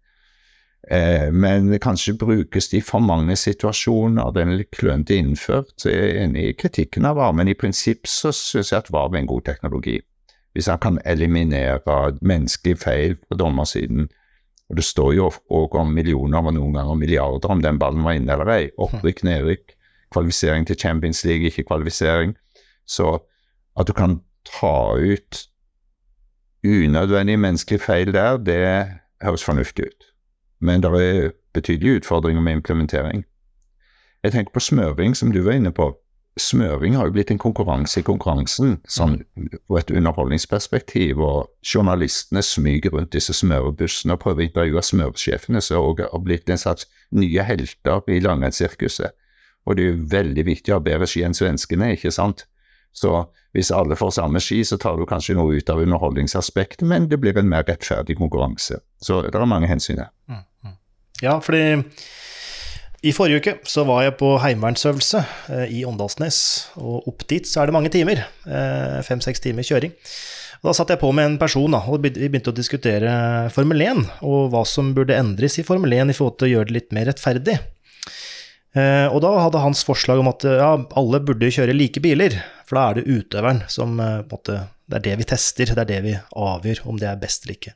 [0.90, 4.32] Eh, men kanskje brukes det i for mange situasjoner.
[4.36, 5.76] Den er litt klønete innført.
[5.86, 9.12] Jeg er enig i kritikken av VAR, men i prinsipp så syns jeg at VAR
[9.14, 10.00] er en god teknologi.
[10.56, 14.10] Hvis han kan eliminere menneskelige feil på dommersiden,
[14.70, 18.18] og det står jo òg om millioner og noen ganger milliarder om den ballen var
[18.18, 18.70] inne eller ei.
[18.78, 19.74] Opprykk, nedrykk,
[20.14, 22.36] kvalifisering til Champions League, ikke kvalifisering.
[22.86, 23.18] Så
[23.80, 25.46] at du kan ta ut
[26.66, 28.62] unødvendige menneskelige feil der, det
[29.22, 30.06] høres fornuftig ut.
[30.62, 33.26] Men det er betydelige utfordringer med implementering.
[34.24, 35.96] Jeg tenker på smøring, som du var inne på
[36.42, 41.22] smøring har jo blitt en konkurranse i konkurransen, sånn på et underholdningsperspektiv.
[41.24, 46.50] Og journalistene smyger rundt disse smørebussene og prøver å intervjue smøresjefene, som òg har blitt
[46.50, 49.16] en slags nye helter i langrennssirkuset.
[49.68, 52.46] Og det er jo veldig viktig å ha bedre ski enn svenskene, ikke sant.
[52.96, 53.12] Så
[53.54, 57.20] hvis alle får samme ski, så tar du kanskje noe ut av underholdningsaspektet, men det
[57.22, 58.80] blir en mer rettferdig konkurranse.
[59.02, 60.12] Så det er mange hensyn her.
[60.30, 60.76] Mm, mm.
[61.22, 61.64] Ja, fordi
[63.00, 65.22] i forrige uke så var jeg på heimevernsøvelse
[65.54, 66.40] eh, i Åndalsnes,
[66.80, 68.26] og opp dit så er det mange timer.
[68.44, 69.94] Eh, fem-seks timer kjøring.
[70.60, 73.12] Og da satt jeg på med en person, da, og vi begynte å diskutere
[73.56, 76.68] Formel 1, og hva som burde endres i Formel 1 i forhold til å gjøre
[76.68, 77.56] det litt mer rettferdig.
[78.76, 82.36] Eh, og da hadde hans forslag om at ja, alle burde kjøre like biler,
[82.68, 86.02] for da er det utøveren som måte, Det er det vi tester, det er det
[86.04, 87.76] vi avgjør om det er best eller ikke.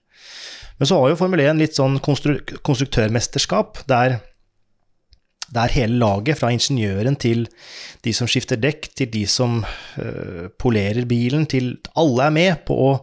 [0.81, 4.19] Men så har jo Formel 1 litt sånn konstruktørmesterskap, der
[5.53, 7.45] der hele laget, fra ingeniøren til
[8.03, 12.79] de som skifter dekk, til de som uh, polerer bilen, til alle er med på
[12.87, 12.97] å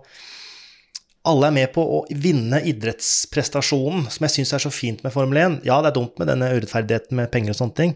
[1.29, 5.37] alle er med på å vinne idrettsprestasjonen, som jeg syns er så fint med Formel
[5.37, 5.59] 1.
[5.69, 7.93] Ja, det er dumt med denne urettferdigheten med penger og sånne ting,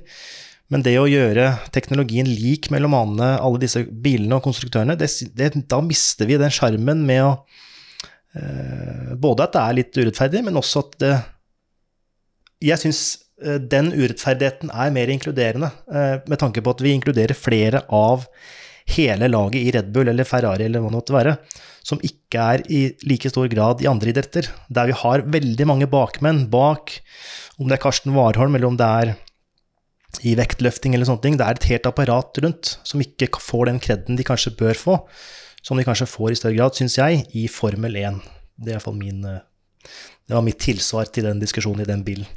[0.73, 5.53] men det å gjøre teknologien lik mellom andre, alle disse bilene og konstruktørene, det, det,
[5.71, 7.33] da mister vi den sjarmen med å
[8.37, 11.13] uh, Både at det er litt urettferdig, men også at det
[12.65, 13.03] Jeg syns
[13.43, 18.29] den urettferdigheten er mer inkluderende, eh, med tanke på at vi inkluderer flere av
[18.95, 21.37] hele laget i Red Bull eller Ferrari eller hva det måtte være,
[21.85, 25.89] som ikke er i like stor grad i andre idretter, der vi har veldig mange
[25.91, 26.99] bakmenn bak,
[27.59, 29.15] om det er Karsten Warholm eller om det er
[30.23, 31.39] i vektløfting eller sånne ting.
[31.39, 34.99] Det er et helt apparat rundt som ikke får den kreden de kanskje bør få,
[35.65, 38.21] som de kanskje får i større grad, syns jeg, i Formel 1.
[38.61, 39.43] Det er iallfall min eh,
[40.25, 42.29] det var mitt tilsvar til den diskusjonen i den bilen.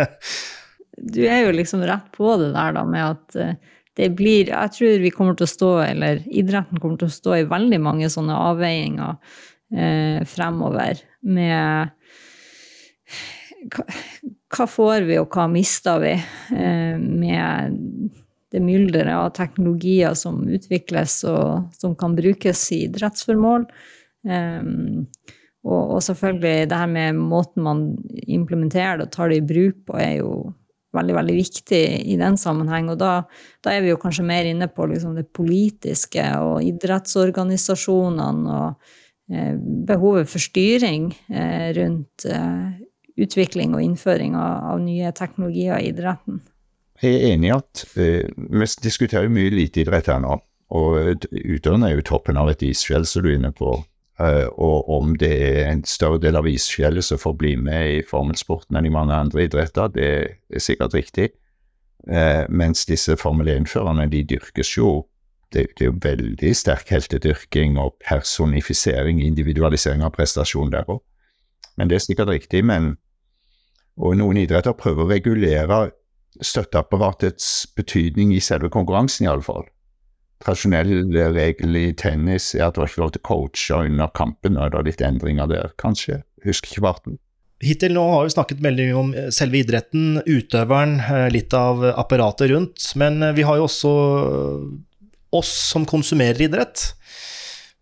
[1.14, 3.54] du er jo liksom rett på det der da med at eh,
[3.98, 7.34] det blir Jeg tror vi kommer til å stå, eller idretten kommer til å stå
[7.36, 9.16] i veldig mange sånne avveininger
[9.76, 11.90] eh, fremover med
[13.74, 13.84] hva,
[14.54, 17.76] hva, får vi, og hva mister vi eh, med
[18.50, 23.66] det mylderet av teknologier som utvikles og som kan brukes i idrettsformål.
[24.26, 25.06] Um,
[25.66, 27.82] og, og, selvfølgelig det her med måten man
[28.26, 30.30] implementerer det og tar det i bruk på, er jo
[30.96, 32.88] veldig, veldig viktig i den sammenheng.
[32.90, 33.12] Og da,
[33.64, 38.92] da er vi jo kanskje mer inne på liksom det politiske og idrettsorganisasjonene og
[39.32, 39.52] eh,
[39.90, 42.80] behovet for styring eh, rundt eh,
[43.20, 46.40] utvikling og innføring av, av, nye teknologier i idretten.
[47.00, 50.40] Jeg er enig i at eh, vi diskuterer jo mye eliteidrett her nå.
[50.70, 53.72] Og utøverne er jo toppen av et isfjell, som du er inne på.
[54.20, 58.00] Uh, og om det er en større del av isfjellet som får bli med i
[58.04, 61.30] formelsporten enn i mange andre idretter, det er sikkert riktig.
[62.04, 65.06] Uh, mens disse Formel 1-førerne, de dyrkes jo
[65.54, 71.00] det, det, er jo veldig sterk heltedyrking og personifisering, individualisering av prestasjon der òg.
[71.80, 72.60] Men det er sikkert riktig.
[72.68, 72.92] Men,
[73.96, 75.80] og noen idretter prøver å regulere
[76.44, 79.64] støtteapparatets betydning i selve konkurransen, i alle fall
[80.44, 84.56] tradisjonell regel i tennis er at du har ikke lov til å coache under kampen.
[84.56, 86.22] Er det litt endringer der, kanskje.
[86.46, 87.18] Husker ikke farten.
[87.60, 92.48] Hittil nå har vi snakket veldig mye om selve idretten, utøveren, eh, litt av apparatet
[92.54, 92.86] rundt.
[92.96, 93.92] Men eh, vi har jo også
[95.36, 96.88] oss som konsumerer idrett.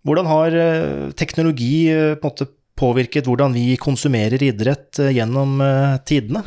[0.02, 5.58] Hvordan har eh, teknologi på en måte påvirket hvordan vi konsumerer idrett gjennom
[6.06, 6.44] tidene?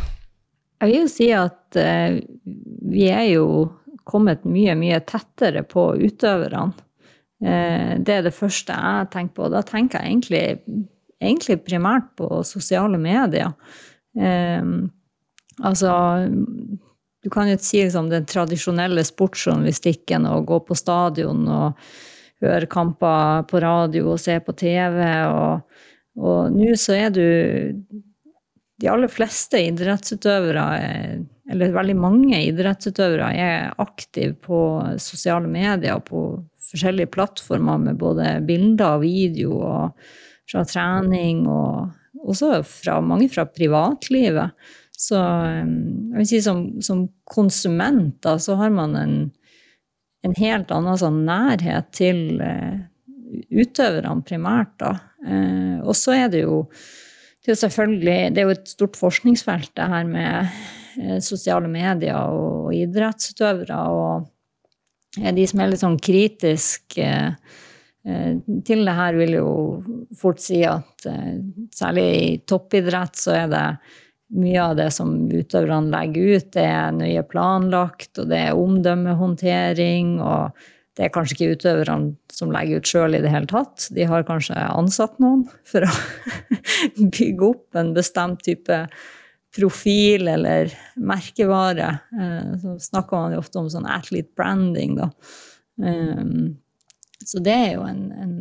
[0.79, 3.47] Jeg vil jo si at vi er jo
[4.11, 6.71] kommet mye, mye tettere på utøverne.
[7.41, 9.49] Eh, det er det første jeg tenker på.
[9.53, 10.43] Da tenker jeg egentlig,
[11.21, 13.53] egentlig primært på sosiale medier.
[14.17, 14.61] Eh,
[15.61, 15.93] altså
[17.21, 21.77] Du kan jo si liksom, den tradisjonelle sportsjournalistikken og gå på stadion og
[22.41, 24.97] høre kamper på radio og se på TV.
[25.29, 25.83] Og,
[26.17, 27.25] og nå så er du
[28.81, 30.63] De aller fleste idrettsutøvere
[31.51, 34.59] eller veldig mange idrettsutøvere er aktive på
[35.01, 36.25] sosiale medier på
[36.71, 40.05] forskjellige plattformer med både bilder og video og
[40.51, 44.55] fra trening og også fra mange fra privatlivet.
[45.01, 49.15] Så jeg vil si som, som konsument da, så har man en,
[50.25, 52.83] en helt annen sånn nærhet til uh,
[53.49, 54.97] utøverne primært, da.
[55.25, 56.65] Uh, og så er det jo
[57.41, 60.61] det er selvfølgelig det er jo et stort forskningsfelt, det her med
[61.23, 63.79] sosiale medier og, idrettsutøvere.
[63.91, 67.09] Og de som er litt sånn kritiske
[68.01, 69.49] til det her, vil jo
[70.17, 71.05] fort si at
[71.75, 73.65] særlig i toppidrett så er det
[74.31, 80.15] mye av det som utøverne legger ut, det er nøye planlagt, og det er omdømmehåndtering,
[80.23, 80.55] og
[80.97, 83.89] det er kanskje ikke utøverne som legger ut sjøl i det hele tatt.
[83.95, 85.91] De har kanskje ansatt noen for å
[87.17, 88.85] bygge opp en bestemt type
[89.55, 91.97] profil eller merkevare.
[92.21, 95.11] Eh, så snakker man jo ofte om sånn athlete branding, da.
[95.83, 96.25] Eh,
[97.25, 98.35] så det er jo en, en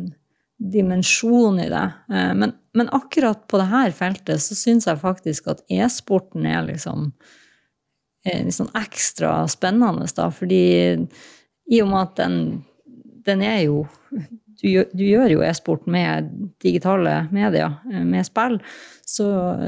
[0.71, 1.85] dimensjon i det.
[2.13, 7.11] Eh, men, men, akkurat på dette feltet så syns jeg faktisk at e-sporten er liksom
[8.21, 10.27] er litt sånn ekstra spennende, da.
[10.29, 10.65] Fordi
[11.71, 12.35] i og med at den,
[13.25, 13.85] den er jo
[14.61, 16.29] du, du gjør jo e-sport med
[16.63, 18.59] digitale medier, eh, med spill,
[19.05, 19.27] så,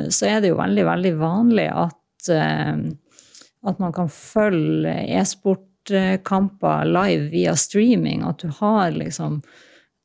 [0.09, 7.57] så, er det jo veldig, veldig vanlig at, at man kan følge e-sportkamper live via
[7.59, 8.23] streaming.
[8.23, 9.41] At du har liksom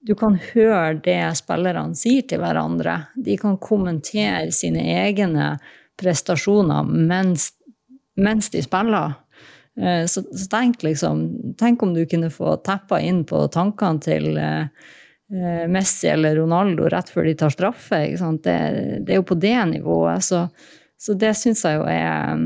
[0.00, 2.94] du kan høre det spillerne sier til hverandre.
[3.18, 5.56] De kan kommentere sine egne
[5.98, 7.50] prestasjoner mens,
[8.16, 9.18] mens de spiller.
[9.78, 11.20] Eh, så, så, tenk liksom
[11.58, 14.66] Tenk om du kunne få teppa inn på tankene til eh,
[15.30, 18.02] eh, Messi eller Ronaldo rett før de tar straffe.
[18.42, 18.58] Det,
[19.06, 20.24] det, er jo på det nivået.
[20.26, 20.46] Så,
[20.98, 22.44] så det syns jeg jo er,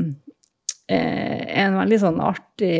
[0.93, 2.79] er en veldig sånn artig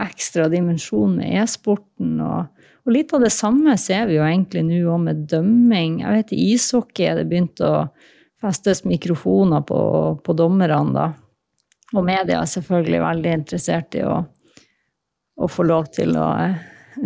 [0.00, 2.16] ekstra dimensjon med e-sporten.
[2.24, 2.52] og
[2.86, 6.00] og litt av det samme ser vi jo egentlig nå òg med dømming.
[6.04, 7.88] Jeg vet I ishockey er det begynt å
[8.38, 9.78] festes mikrofoner på,
[10.22, 11.08] på dommerne, da.
[11.94, 14.16] Og media er selvfølgelig veldig interessert i å,
[15.36, 16.56] å få lov til å eh,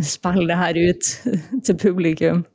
[0.07, 1.11] spille det her ut
[1.67, 2.47] til publikum.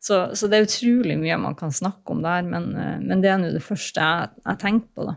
[0.00, 3.30] Så, så, det er utrolig mye man kan snakke om der, men, eh, men det
[3.30, 5.16] er nå det første jeg, jeg tenker på, da.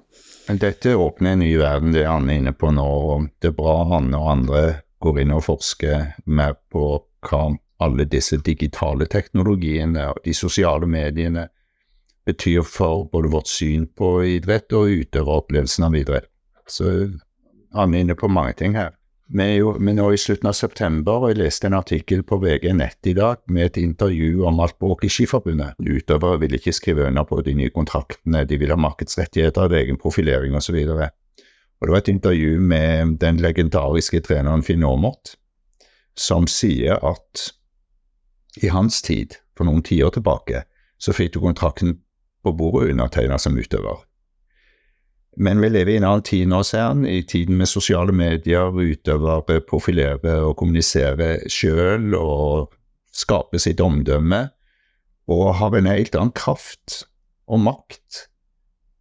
[0.60, 2.88] Dette åpner en ny verden, det Anne er inne på nå.
[3.14, 4.64] og Det er bra Anne og andre
[5.04, 6.86] går inn og forsker mer på
[7.24, 7.44] hva
[7.84, 11.48] alle disse digitale teknologiene og de sosiale mediene
[12.28, 16.30] betyr for både vårt syn på idrett og utøveropplevelsen av idrett.
[16.70, 16.90] Så
[17.74, 18.94] han er inne på mange ting her.
[19.34, 22.38] Vi er jo vi nå i slutten av september, og jeg leste en artikkel på
[22.44, 25.80] VG Nett i dag med et intervju om alt bråk i Skiforbundet.
[25.80, 30.54] Utøvere vil ikke skrive under på de nye kontraktene, de vil ha markedsrettigheter, egen profilering
[30.60, 30.78] osv.
[30.84, 35.38] Og, og det var et intervju med den legendariske treneren Finn Aamodt,
[36.14, 37.48] som sier at
[38.62, 40.66] i hans tid, for noen tiår tilbake,
[41.02, 41.98] så fikk du kontrakten
[42.44, 44.04] på bordet undertegna som utøver.
[45.36, 48.70] Men vi lever i en annen tid nå, ser han, i tiden med sosiale medier,
[48.70, 52.74] utøvere profilerer og kommuniserer sjøl og
[53.14, 54.48] skaper sitt omdømme,
[55.32, 57.04] og har en helt annen kraft
[57.48, 58.28] og makt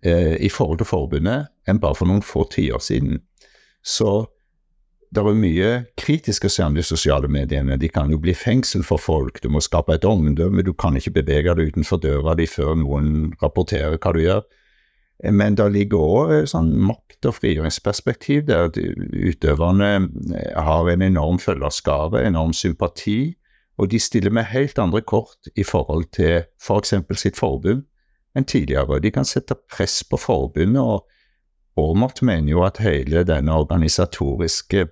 [0.07, 3.21] eh, i forhold til forbundet enn bare for noen få tiår siden.
[3.83, 4.25] Så
[5.13, 7.77] det er mye kritisk å se om de sosiale mediene.
[7.77, 9.43] De kan jo bli fengsel for folk.
[9.43, 10.65] Du må skape et omdømme.
[10.65, 14.47] Du kan ikke bevege deg utenfor døra di før noen rapporterer hva du gjør.
[15.33, 19.91] Men det ligger òg sånn makt- og frigjøringsperspektiv der utøverne
[20.35, 23.37] eh, har en enorm følgerskare, enorm sympati,
[23.79, 26.95] og de stiller med helt andre kort i forhold til f.eks.
[27.07, 27.87] For sitt forbund
[28.37, 29.01] enn tidligere.
[29.01, 30.83] De kan sette press på forbundet.
[30.83, 31.07] og
[31.77, 34.87] Aamodt mener jo at hele denne organisatoriske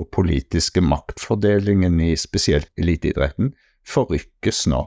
[0.00, 3.52] og politiske maktfordelingen i spesielt eliteidretten
[3.88, 4.86] forrykkes nå,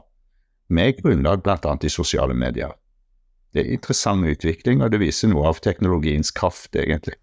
[0.68, 1.76] med grunnlag bl.a.
[1.82, 2.72] i sosiale medier.
[3.56, 7.16] Det er interessant utvikling, og det viser noe av teknologiens kraft, egentlig.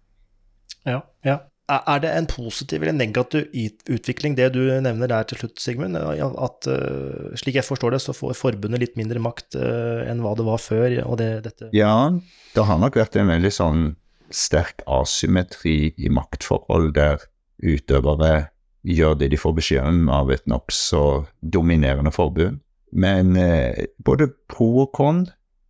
[0.82, 1.40] Ja, ja.
[1.64, 3.46] Er det en positiv eller negativ
[3.88, 5.96] utvikling, det du nevner der til slutt, Sigmund?
[5.96, 10.34] At uh, slik jeg forstår det, så får forbundet litt mindre makt uh, enn hva
[10.36, 10.98] det var før?
[11.06, 12.12] og det, dette Ja,
[12.52, 13.86] det har nok vært en veldig sånn
[14.34, 17.24] sterk asymmetri i maktforhold der
[17.64, 18.50] utøvere
[18.84, 22.60] gjør det de får beskjed om av et nokså dominerende forbund.
[22.92, 25.24] Men eh, både pro og con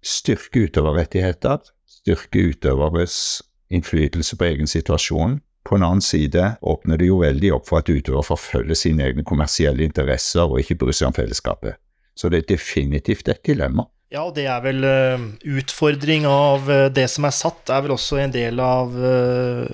[0.04, 3.16] styrker utøverrettigheter, styrke utøveres
[3.72, 5.40] innflytelse på egen situasjon.
[5.64, 9.24] På en annen side åpner det jo veldig opp for at utøver forfølger sine egne
[9.24, 11.80] kommersielle interesser og ikke bryr seg om fellesskapet.
[12.14, 13.88] Så det er definitivt et dilemma.
[14.12, 15.22] Ja, og det er vel uh,
[15.56, 19.64] utfordring av uh, det som er satt, er vel også en del av uh,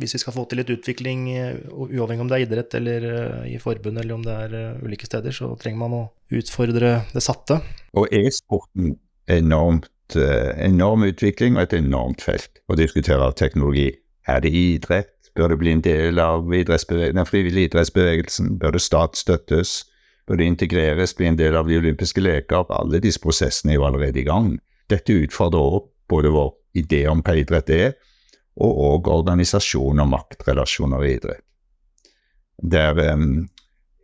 [0.00, 1.26] Hvis vi skal få til litt utvikling,
[1.70, 3.04] uavhengig om det er idrett eller
[3.46, 6.00] i forbund eller om det er ulike steder, så trenger man å
[6.34, 7.60] utfordre det satte.
[7.94, 8.96] Og e-sporten
[9.30, 13.90] enormt, enorm utvikling og et enormt felt å diskutere teknologi.
[14.28, 15.10] Er det idrett?
[15.34, 18.54] Bør det bli en del av den frivillige idrettsbevegelsen?
[18.58, 19.82] Bør det statsstøttes?
[20.28, 22.68] Bør det integreres, bli en del av de olympiske leker?
[22.72, 24.54] Alle disse prosessene er jo allerede i gang.
[24.88, 27.96] Dette utfordrer også både vår idé om hva idrett er,
[28.54, 31.42] og òg organisasjon og maktrelasjoner i idrett.
[32.62, 33.48] Der um,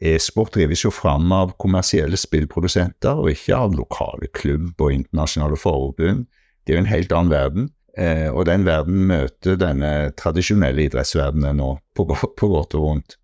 [0.01, 6.24] E-sport drives jo fram av kommersielle spillprodusenter, og ikke av lokale klubb og internasjonale forbund.
[6.64, 7.70] Det er jo en helt annen verden.
[7.98, 13.16] Eh, og den verden møter denne tradisjonelle idrettsverdenen nå, på, på godt og vondt.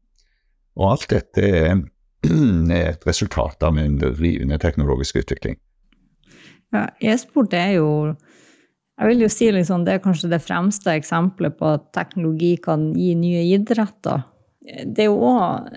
[0.76, 1.78] Og alt dette er,
[2.28, 5.56] er et resultat av en rivende teknologisk utvikling.
[6.74, 7.88] Ja, E-sport er jo
[8.96, 12.88] jeg vil jo si liksom, Det er kanskje det fremste eksempelet på at teknologi kan
[12.96, 14.24] gi nye idretter.
[14.64, 15.68] Det er jo òg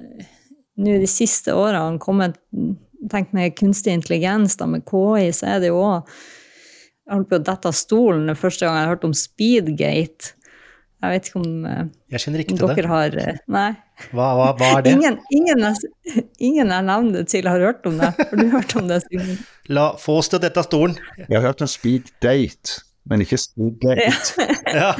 [0.79, 2.39] nå de siste årene kommet
[3.09, 6.09] Tenk med kunstig intelligens, da med KI, så er det jo òg
[7.09, 10.35] jeg holdt på å dette av stolen første gang jeg hørte om Speedgate.
[10.99, 12.89] Jeg vet ikke om, eh, jeg kjenner ikke til dere det.
[12.91, 13.69] har eh, Nei.
[14.11, 14.91] Hva, hva, hva er det?
[14.93, 18.11] Ingen, ingen, jeg, ingen jeg nevner til, har hørt om det.
[18.19, 19.41] Har du hørt om det, Sigmund?
[19.73, 20.99] La, få oss til dette stolen.
[21.23, 22.77] Jeg har hørt om speeddate,
[23.09, 24.45] men ikke speedgate.
[24.69, 24.91] Ja.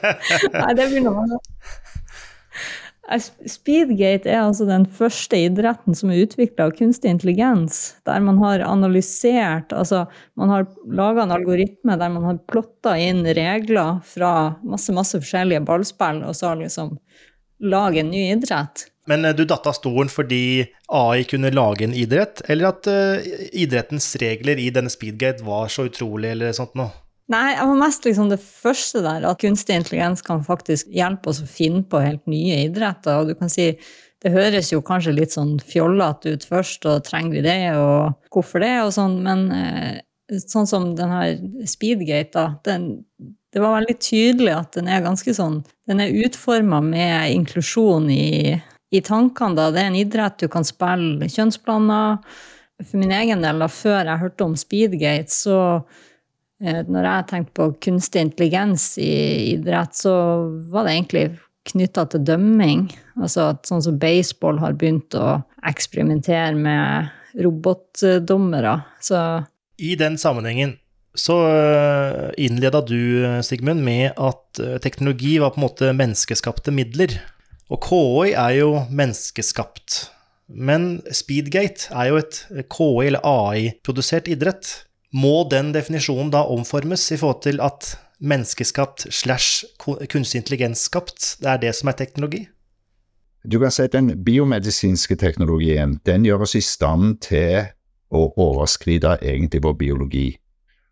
[0.62, 1.52] Nei, det blir noe annet.
[3.18, 8.62] Speedgate er altså den første idretten som er utvikla av kunstig intelligens, der man har
[8.62, 10.04] analysert Altså,
[10.38, 15.64] man har laga en algoritme der man har plotta inn regler fra masse, masse forskjellige
[15.66, 16.94] ballspill, og så har liksom
[17.60, 18.86] laget en ny idrett.
[19.10, 23.30] Men eh, du datt av stolen fordi AI kunne lage en idrett, eller at uh,
[23.52, 26.92] idrettens regler i denne Speedgate var så utrolig, eller sånt noe?
[27.30, 31.42] Nei, jeg var mest liksom det første der, at kunstig intelligens kan faktisk hjelpe oss
[31.44, 33.20] å finne på helt nye idretter.
[33.20, 33.70] Og du kan si
[34.20, 38.60] det høres jo kanskje litt sånn fjollete ut først, og trenger vi det, og hvorfor
[38.60, 41.38] det, og sånn, men eh, sånn som den her
[41.70, 43.06] Speedgate, da, den,
[43.50, 48.52] det var veldig tydelig at den er ganske sånn Den er utforma med inklusjon i,
[48.94, 49.70] i tankene, da.
[49.72, 52.20] Det er en idrett du kan spille kjønnsplaner.
[52.84, 55.56] For min egen del, da, før jeg hørte om Speedgate, så
[56.60, 59.12] når jeg tenkte på kunstig intelligens i
[59.54, 60.12] idrett, så
[60.68, 61.24] var det egentlig
[61.70, 62.84] knytta til dømming.
[63.20, 68.76] Altså at sånn som baseball har begynt å eksperimentere med robotdommere.
[69.00, 69.18] Så
[69.80, 70.76] I den sammenhengen
[71.18, 77.16] så eh, innleda du, Sigmund, med at eh, teknologi var på en måte menneskeskapte midler.
[77.70, 80.04] Og KI er jo menneskeskapt.
[80.50, 82.40] Men Speedgate er jo et
[82.70, 84.72] KI- eller AI-produsert idrett.
[85.12, 91.56] Må den definisjonen da omformes i forhold til at menneskeskapt slash kunstig intelligensskapt, det er
[91.64, 92.44] det som er teknologi?
[93.42, 97.64] Du kan si at Den biomedisinske teknologien den gjør oss i stand til
[98.10, 100.38] å overskride egentlig vår biologi.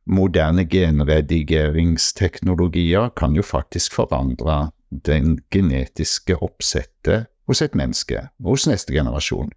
[0.08, 9.50] Moderne genredigeringsteknologier kan jo faktisk forandre den genetiske oppsettet hos et menneske, hos neste generasjon.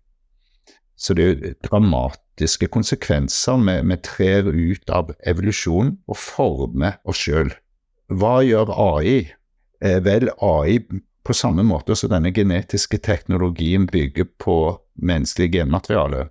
[1.01, 3.57] Så det er dramatiske konsekvenser.
[3.65, 7.49] Vi, trer ut av evolusjon og former oss sjøl.
[8.11, 9.31] Hva gjør AI?
[9.81, 10.77] Eh, vel, AI
[11.25, 14.57] på samme måte som denne genetiske teknologien bygger på
[15.01, 16.27] menneskelig genmateriale,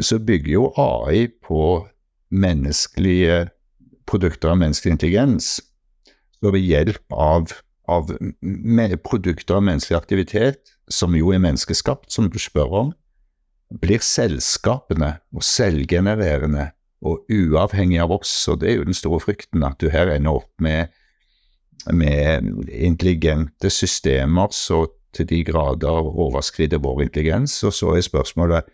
[0.00, 1.86] så bygger jo AI på
[2.30, 3.46] menneskelige
[4.06, 5.60] produkter av menneskelig intelligens.
[6.36, 7.54] Så ved hjelp av,
[7.88, 8.10] av
[9.06, 12.94] produkter av menneskelig aktivitet, som jo er menneskeskapt, som du spør om,
[13.70, 16.70] blir selskapene og selvgenererende
[17.06, 18.32] og uavhengig av oss.
[18.50, 20.92] Og det er jo den store frykten, at du her ender opp med,
[21.92, 24.86] med intelligente systemer så
[25.16, 27.58] til de grader overskrider vår intelligens.
[27.64, 28.68] Og så er spørsmålet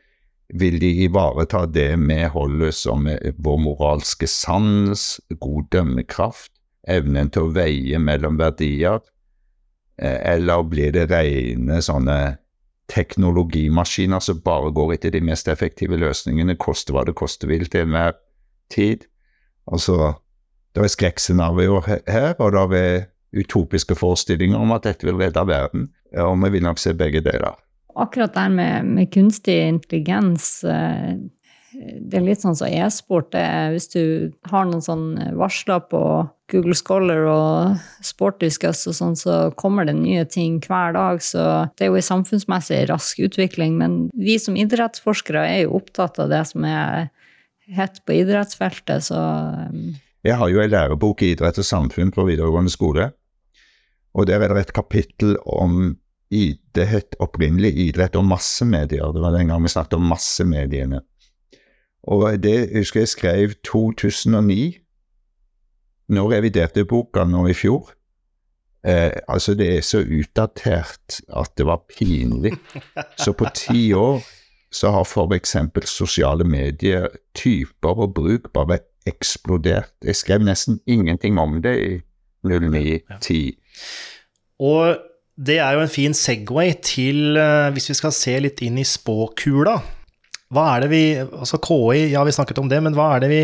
[0.53, 6.53] vil de ivareta det vi holder som vår moralske sans, god dømmekraft,
[6.89, 9.01] evnen til å veie mellom verdier,
[9.97, 12.19] eh, eller blir det rene sånne
[12.93, 17.87] teknologimaskiner som bare går etter de mest effektive løsningene, koste hva det koste vil til
[17.87, 18.19] enhver
[18.73, 19.07] tid.
[19.73, 20.13] Altså,
[20.75, 25.89] det er skrekkscenarioer her, og det er utopiske forestillinger om at dette vil redde verden.
[26.21, 27.57] Og vi vil nok se begge deler.
[27.97, 31.17] Akkurat det med, med kunstig intelligens eh,
[31.73, 33.35] det er litt sånn som e-sport.
[33.73, 35.07] Hvis du har noen sånn
[35.39, 36.03] varsler på
[36.53, 41.23] Google Scholar og Sportdiscuss og sånn, så kommer det nye ting hver dag.
[41.25, 41.41] Så
[41.79, 43.79] det er jo en samfunnsmessig rask utvikling.
[43.81, 47.09] Men vi som idrettsforskere er jo opptatt av det som er
[47.73, 49.19] hett på idrettsfeltet, så
[49.73, 53.09] um, Jeg har jo en lærebok i idrett og samfunn på videregående skole,
[54.13, 55.97] og der er det et kapittel om
[56.33, 59.11] Det het opprinnelig idrett og massemedier.
[59.13, 61.03] Det var den gang vi snakket om massemediene.
[62.03, 64.79] Og det husker jeg skrev 2009.
[66.13, 67.93] Nå reviderte boka nå i fjor.
[68.87, 72.53] Eh, altså, det er så utdatert at det var pinlig.
[73.19, 74.23] Så på ti år
[74.73, 75.57] så har f.eks.
[75.85, 79.93] sosiale medier, typer og bruk, bare eksplodert.
[80.05, 82.01] Jeg skrev nesten ingenting om det i
[82.45, 83.03] 0910.
[83.11, 83.57] Ja.
[84.59, 84.99] Og
[85.47, 88.85] det er jo en fin Segway til, eh, hvis vi skal se litt inn i
[88.85, 89.79] spåkula.
[90.53, 93.33] Hva er det vi Altså KI, ja, vi snakket om det, men hva er det
[93.33, 93.43] vi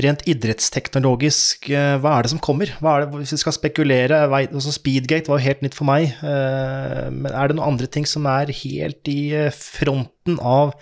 [0.00, 2.70] rent idrettsteknologisk, eh, hva er det som kommer?
[2.80, 7.10] Er det, hvis vi skal spekulere, altså Speedgate var jo helt nytt for meg, eh,
[7.12, 10.72] men er det noen andre ting som er helt i fronten av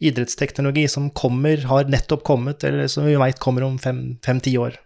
[0.00, 4.80] idrettsteknologi, som kommer, har nettopp kommet, eller som vi veit kommer om fem-ti år?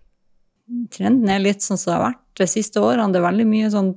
[0.90, 3.10] Trenden er litt sånn som det har vært de siste årene.
[3.12, 3.94] Det er veldig mye sånn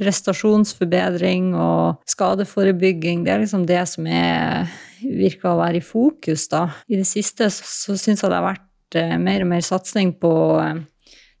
[0.00, 3.24] prestasjonsforbedring og skadeforebygging.
[3.24, 4.68] Det er liksom det som er,
[5.02, 6.66] virker å være i fokus, da.
[6.88, 10.14] I det siste så, så syns jeg det har vært eh, mer og mer satsing
[10.22, 10.32] på
[10.62, 10.82] eh,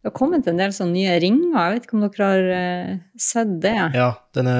[0.02, 2.94] Det har kommet en del sånne nye ringer, jeg vet ikke om dere har eh,
[3.30, 3.76] sett det?
[3.96, 4.56] Ja, denne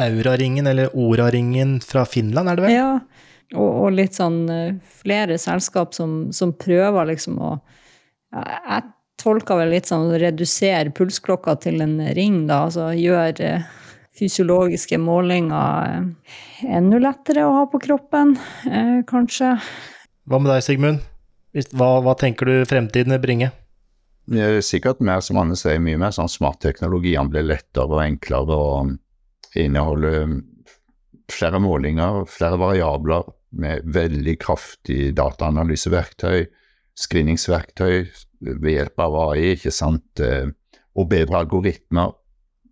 [0.00, 2.76] Aura-ringen, eller Ora-ringen fra Finland, er det vel?
[2.78, 2.92] Ja,
[3.56, 7.52] og, og litt sånn eh, flere selskap som, som prøver liksom å
[8.30, 8.88] ja, Jeg
[9.20, 12.62] tolker vel litt sånn redusere pulsklokka til en ring, da.
[12.68, 13.66] Altså gjør eh,
[14.20, 18.36] fysiologiske målinger eh, enda lettere å ha på kroppen,
[18.68, 19.56] eh, kanskje.
[20.28, 21.02] Hva med deg, Sigmund?
[21.74, 23.50] Hva, hva tenker du fremtiden vil bringe?
[24.30, 27.16] Det er sikkert mer, som Anne sier, mye mer sånn smartteknologi.
[27.16, 30.36] Den blir lettere og enklere og inneholder
[31.30, 33.26] flere målinger, flere variabler
[33.58, 36.44] med veldig kraftig dataanalyseverktøy,
[37.00, 37.96] screeningsverktøy
[38.46, 40.46] ved hjelp av AI, ikke sant, eh,
[40.94, 42.14] og bedre algoritmer.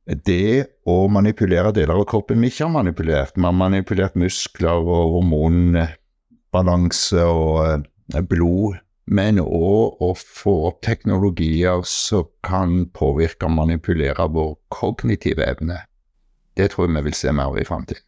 [0.09, 3.37] Det å manipulere deler av kroppen vi ikke har manipulert.
[3.37, 7.85] Vi har manipulert muskler og hormonbalanse og
[8.15, 8.81] eh, blod.
[9.09, 15.81] Men òg å få opp teknologier som kan påvirke og manipulere vår kognitive evne.
[16.57, 18.05] Det tror jeg vi vil se mer av i framtiden.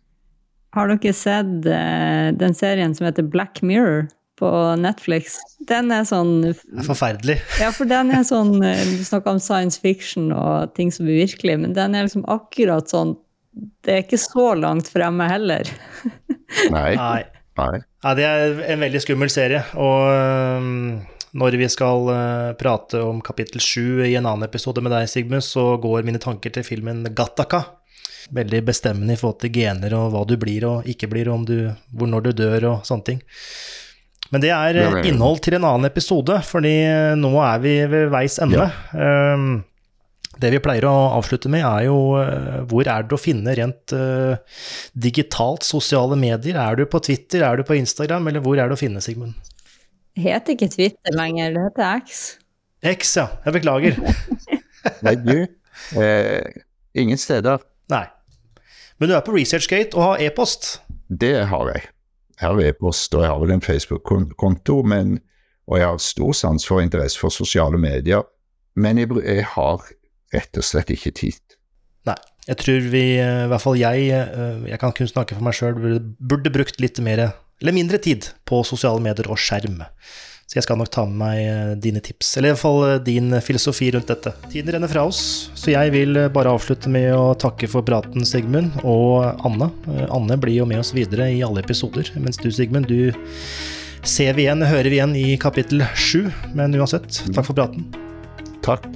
[0.76, 4.06] Har dere sett uh, den serien som heter Black Mirror?
[4.40, 5.36] På Netflix.
[5.68, 7.38] Den er sånn er Forferdelig.
[7.60, 11.20] Ja, for den er sånn eh, Du snakker om science fiction og ting som blir
[11.22, 13.14] virkelig, men den er liksom akkurat sånn
[13.84, 15.68] Det er ikke så langt fremme heller.
[16.74, 16.90] Nei.
[16.96, 17.22] Nei.
[17.60, 17.80] Nei.
[18.00, 19.60] Ja, det er en veldig skummel serie.
[19.76, 25.08] Og når vi skal uh, prate om kapittel sju i en annen episode med deg,
[25.10, 27.62] Sigmund, så går mine tanker til filmen Gattaka.
[28.34, 31.46] Veldig bestemmende i forhold til gener og hva du blir og ikke blir, og om
[31.46, 31.56] du,
[31.94, 33.22] hvor når du dør og sånne ting.
[34.30, 34.78] Men det er
[35.08, 36.74] innhold til en annen episode, fordi
[37.18, 38.68] nå er vi ved veis ende.
[38.94, 39.34] Ja.
[39.34, 39.64] Um,
[40.40, 43.94] det vi pleier å avslutte med, er jo uh, hvor er det å finne rent
[44.94, 46.60] digitalt sosiale medier?
[46.62, 49.34] Er du på Twitter, er du på Instagram, eller hvor er det å finne, Sigmund?
[50.14, 52.22] Det heter ikke Twitter lenger, det heter X.
[52.82, 53.26] X, ja.
[53.44, 53.98] Jeg beklager.
[55.06, 55.36] Nei, du.
[56.00, 56.62] Eh,
[56.94, 57.62] ingen steder.
[57.92, 58.06] Nei.
[59.00, 60.78] Men du er på ResearchGate og har e-post?
[61.08, 61.86] Det har jeg.
[62.40, 67.20] Har e-post, og jeg har vel en Facebook-konto, og jeg har stor sans for interesse
[67.20, 68.24] for sosiale medier.
[68.76, 69.84] Men jeg, jeg, har
[70.32, 71.56] rett og slett ikke tid.
[72.08, 72.16] Nei.
[72.48, 75.76] Jeg tror vi, i hvert fall jeg, eh, jeg kan kun snakke for meg sjøl,
[76.18, 77.26] burde brukt litt mer,
[77.60, 79.82] eller mindre tid på sosiale medier og skjerm.
[80.50, 82.96] Så jeg skal nok ta med meg eh, dine tips, eller i hvert fall eh,
[83.06, 84.32] din filosofi rundt dette.
[84.50, 85.20] Tiden renner fra oss,
[85.54, 89.70] så jeg vil eh, bare avslutte med å takke for praten, Sigmund, og Anne.
[90.10, 93.14] Anne blir jo med oss videre i alle episoder, mens du, Sigmund, du
[94.02, 96.24] ser vi igjen, hører vi igjen i kapittel sju.
[96.58, 97.86] Men uansett, takk for praten.
[98.66, 98.90] Takk.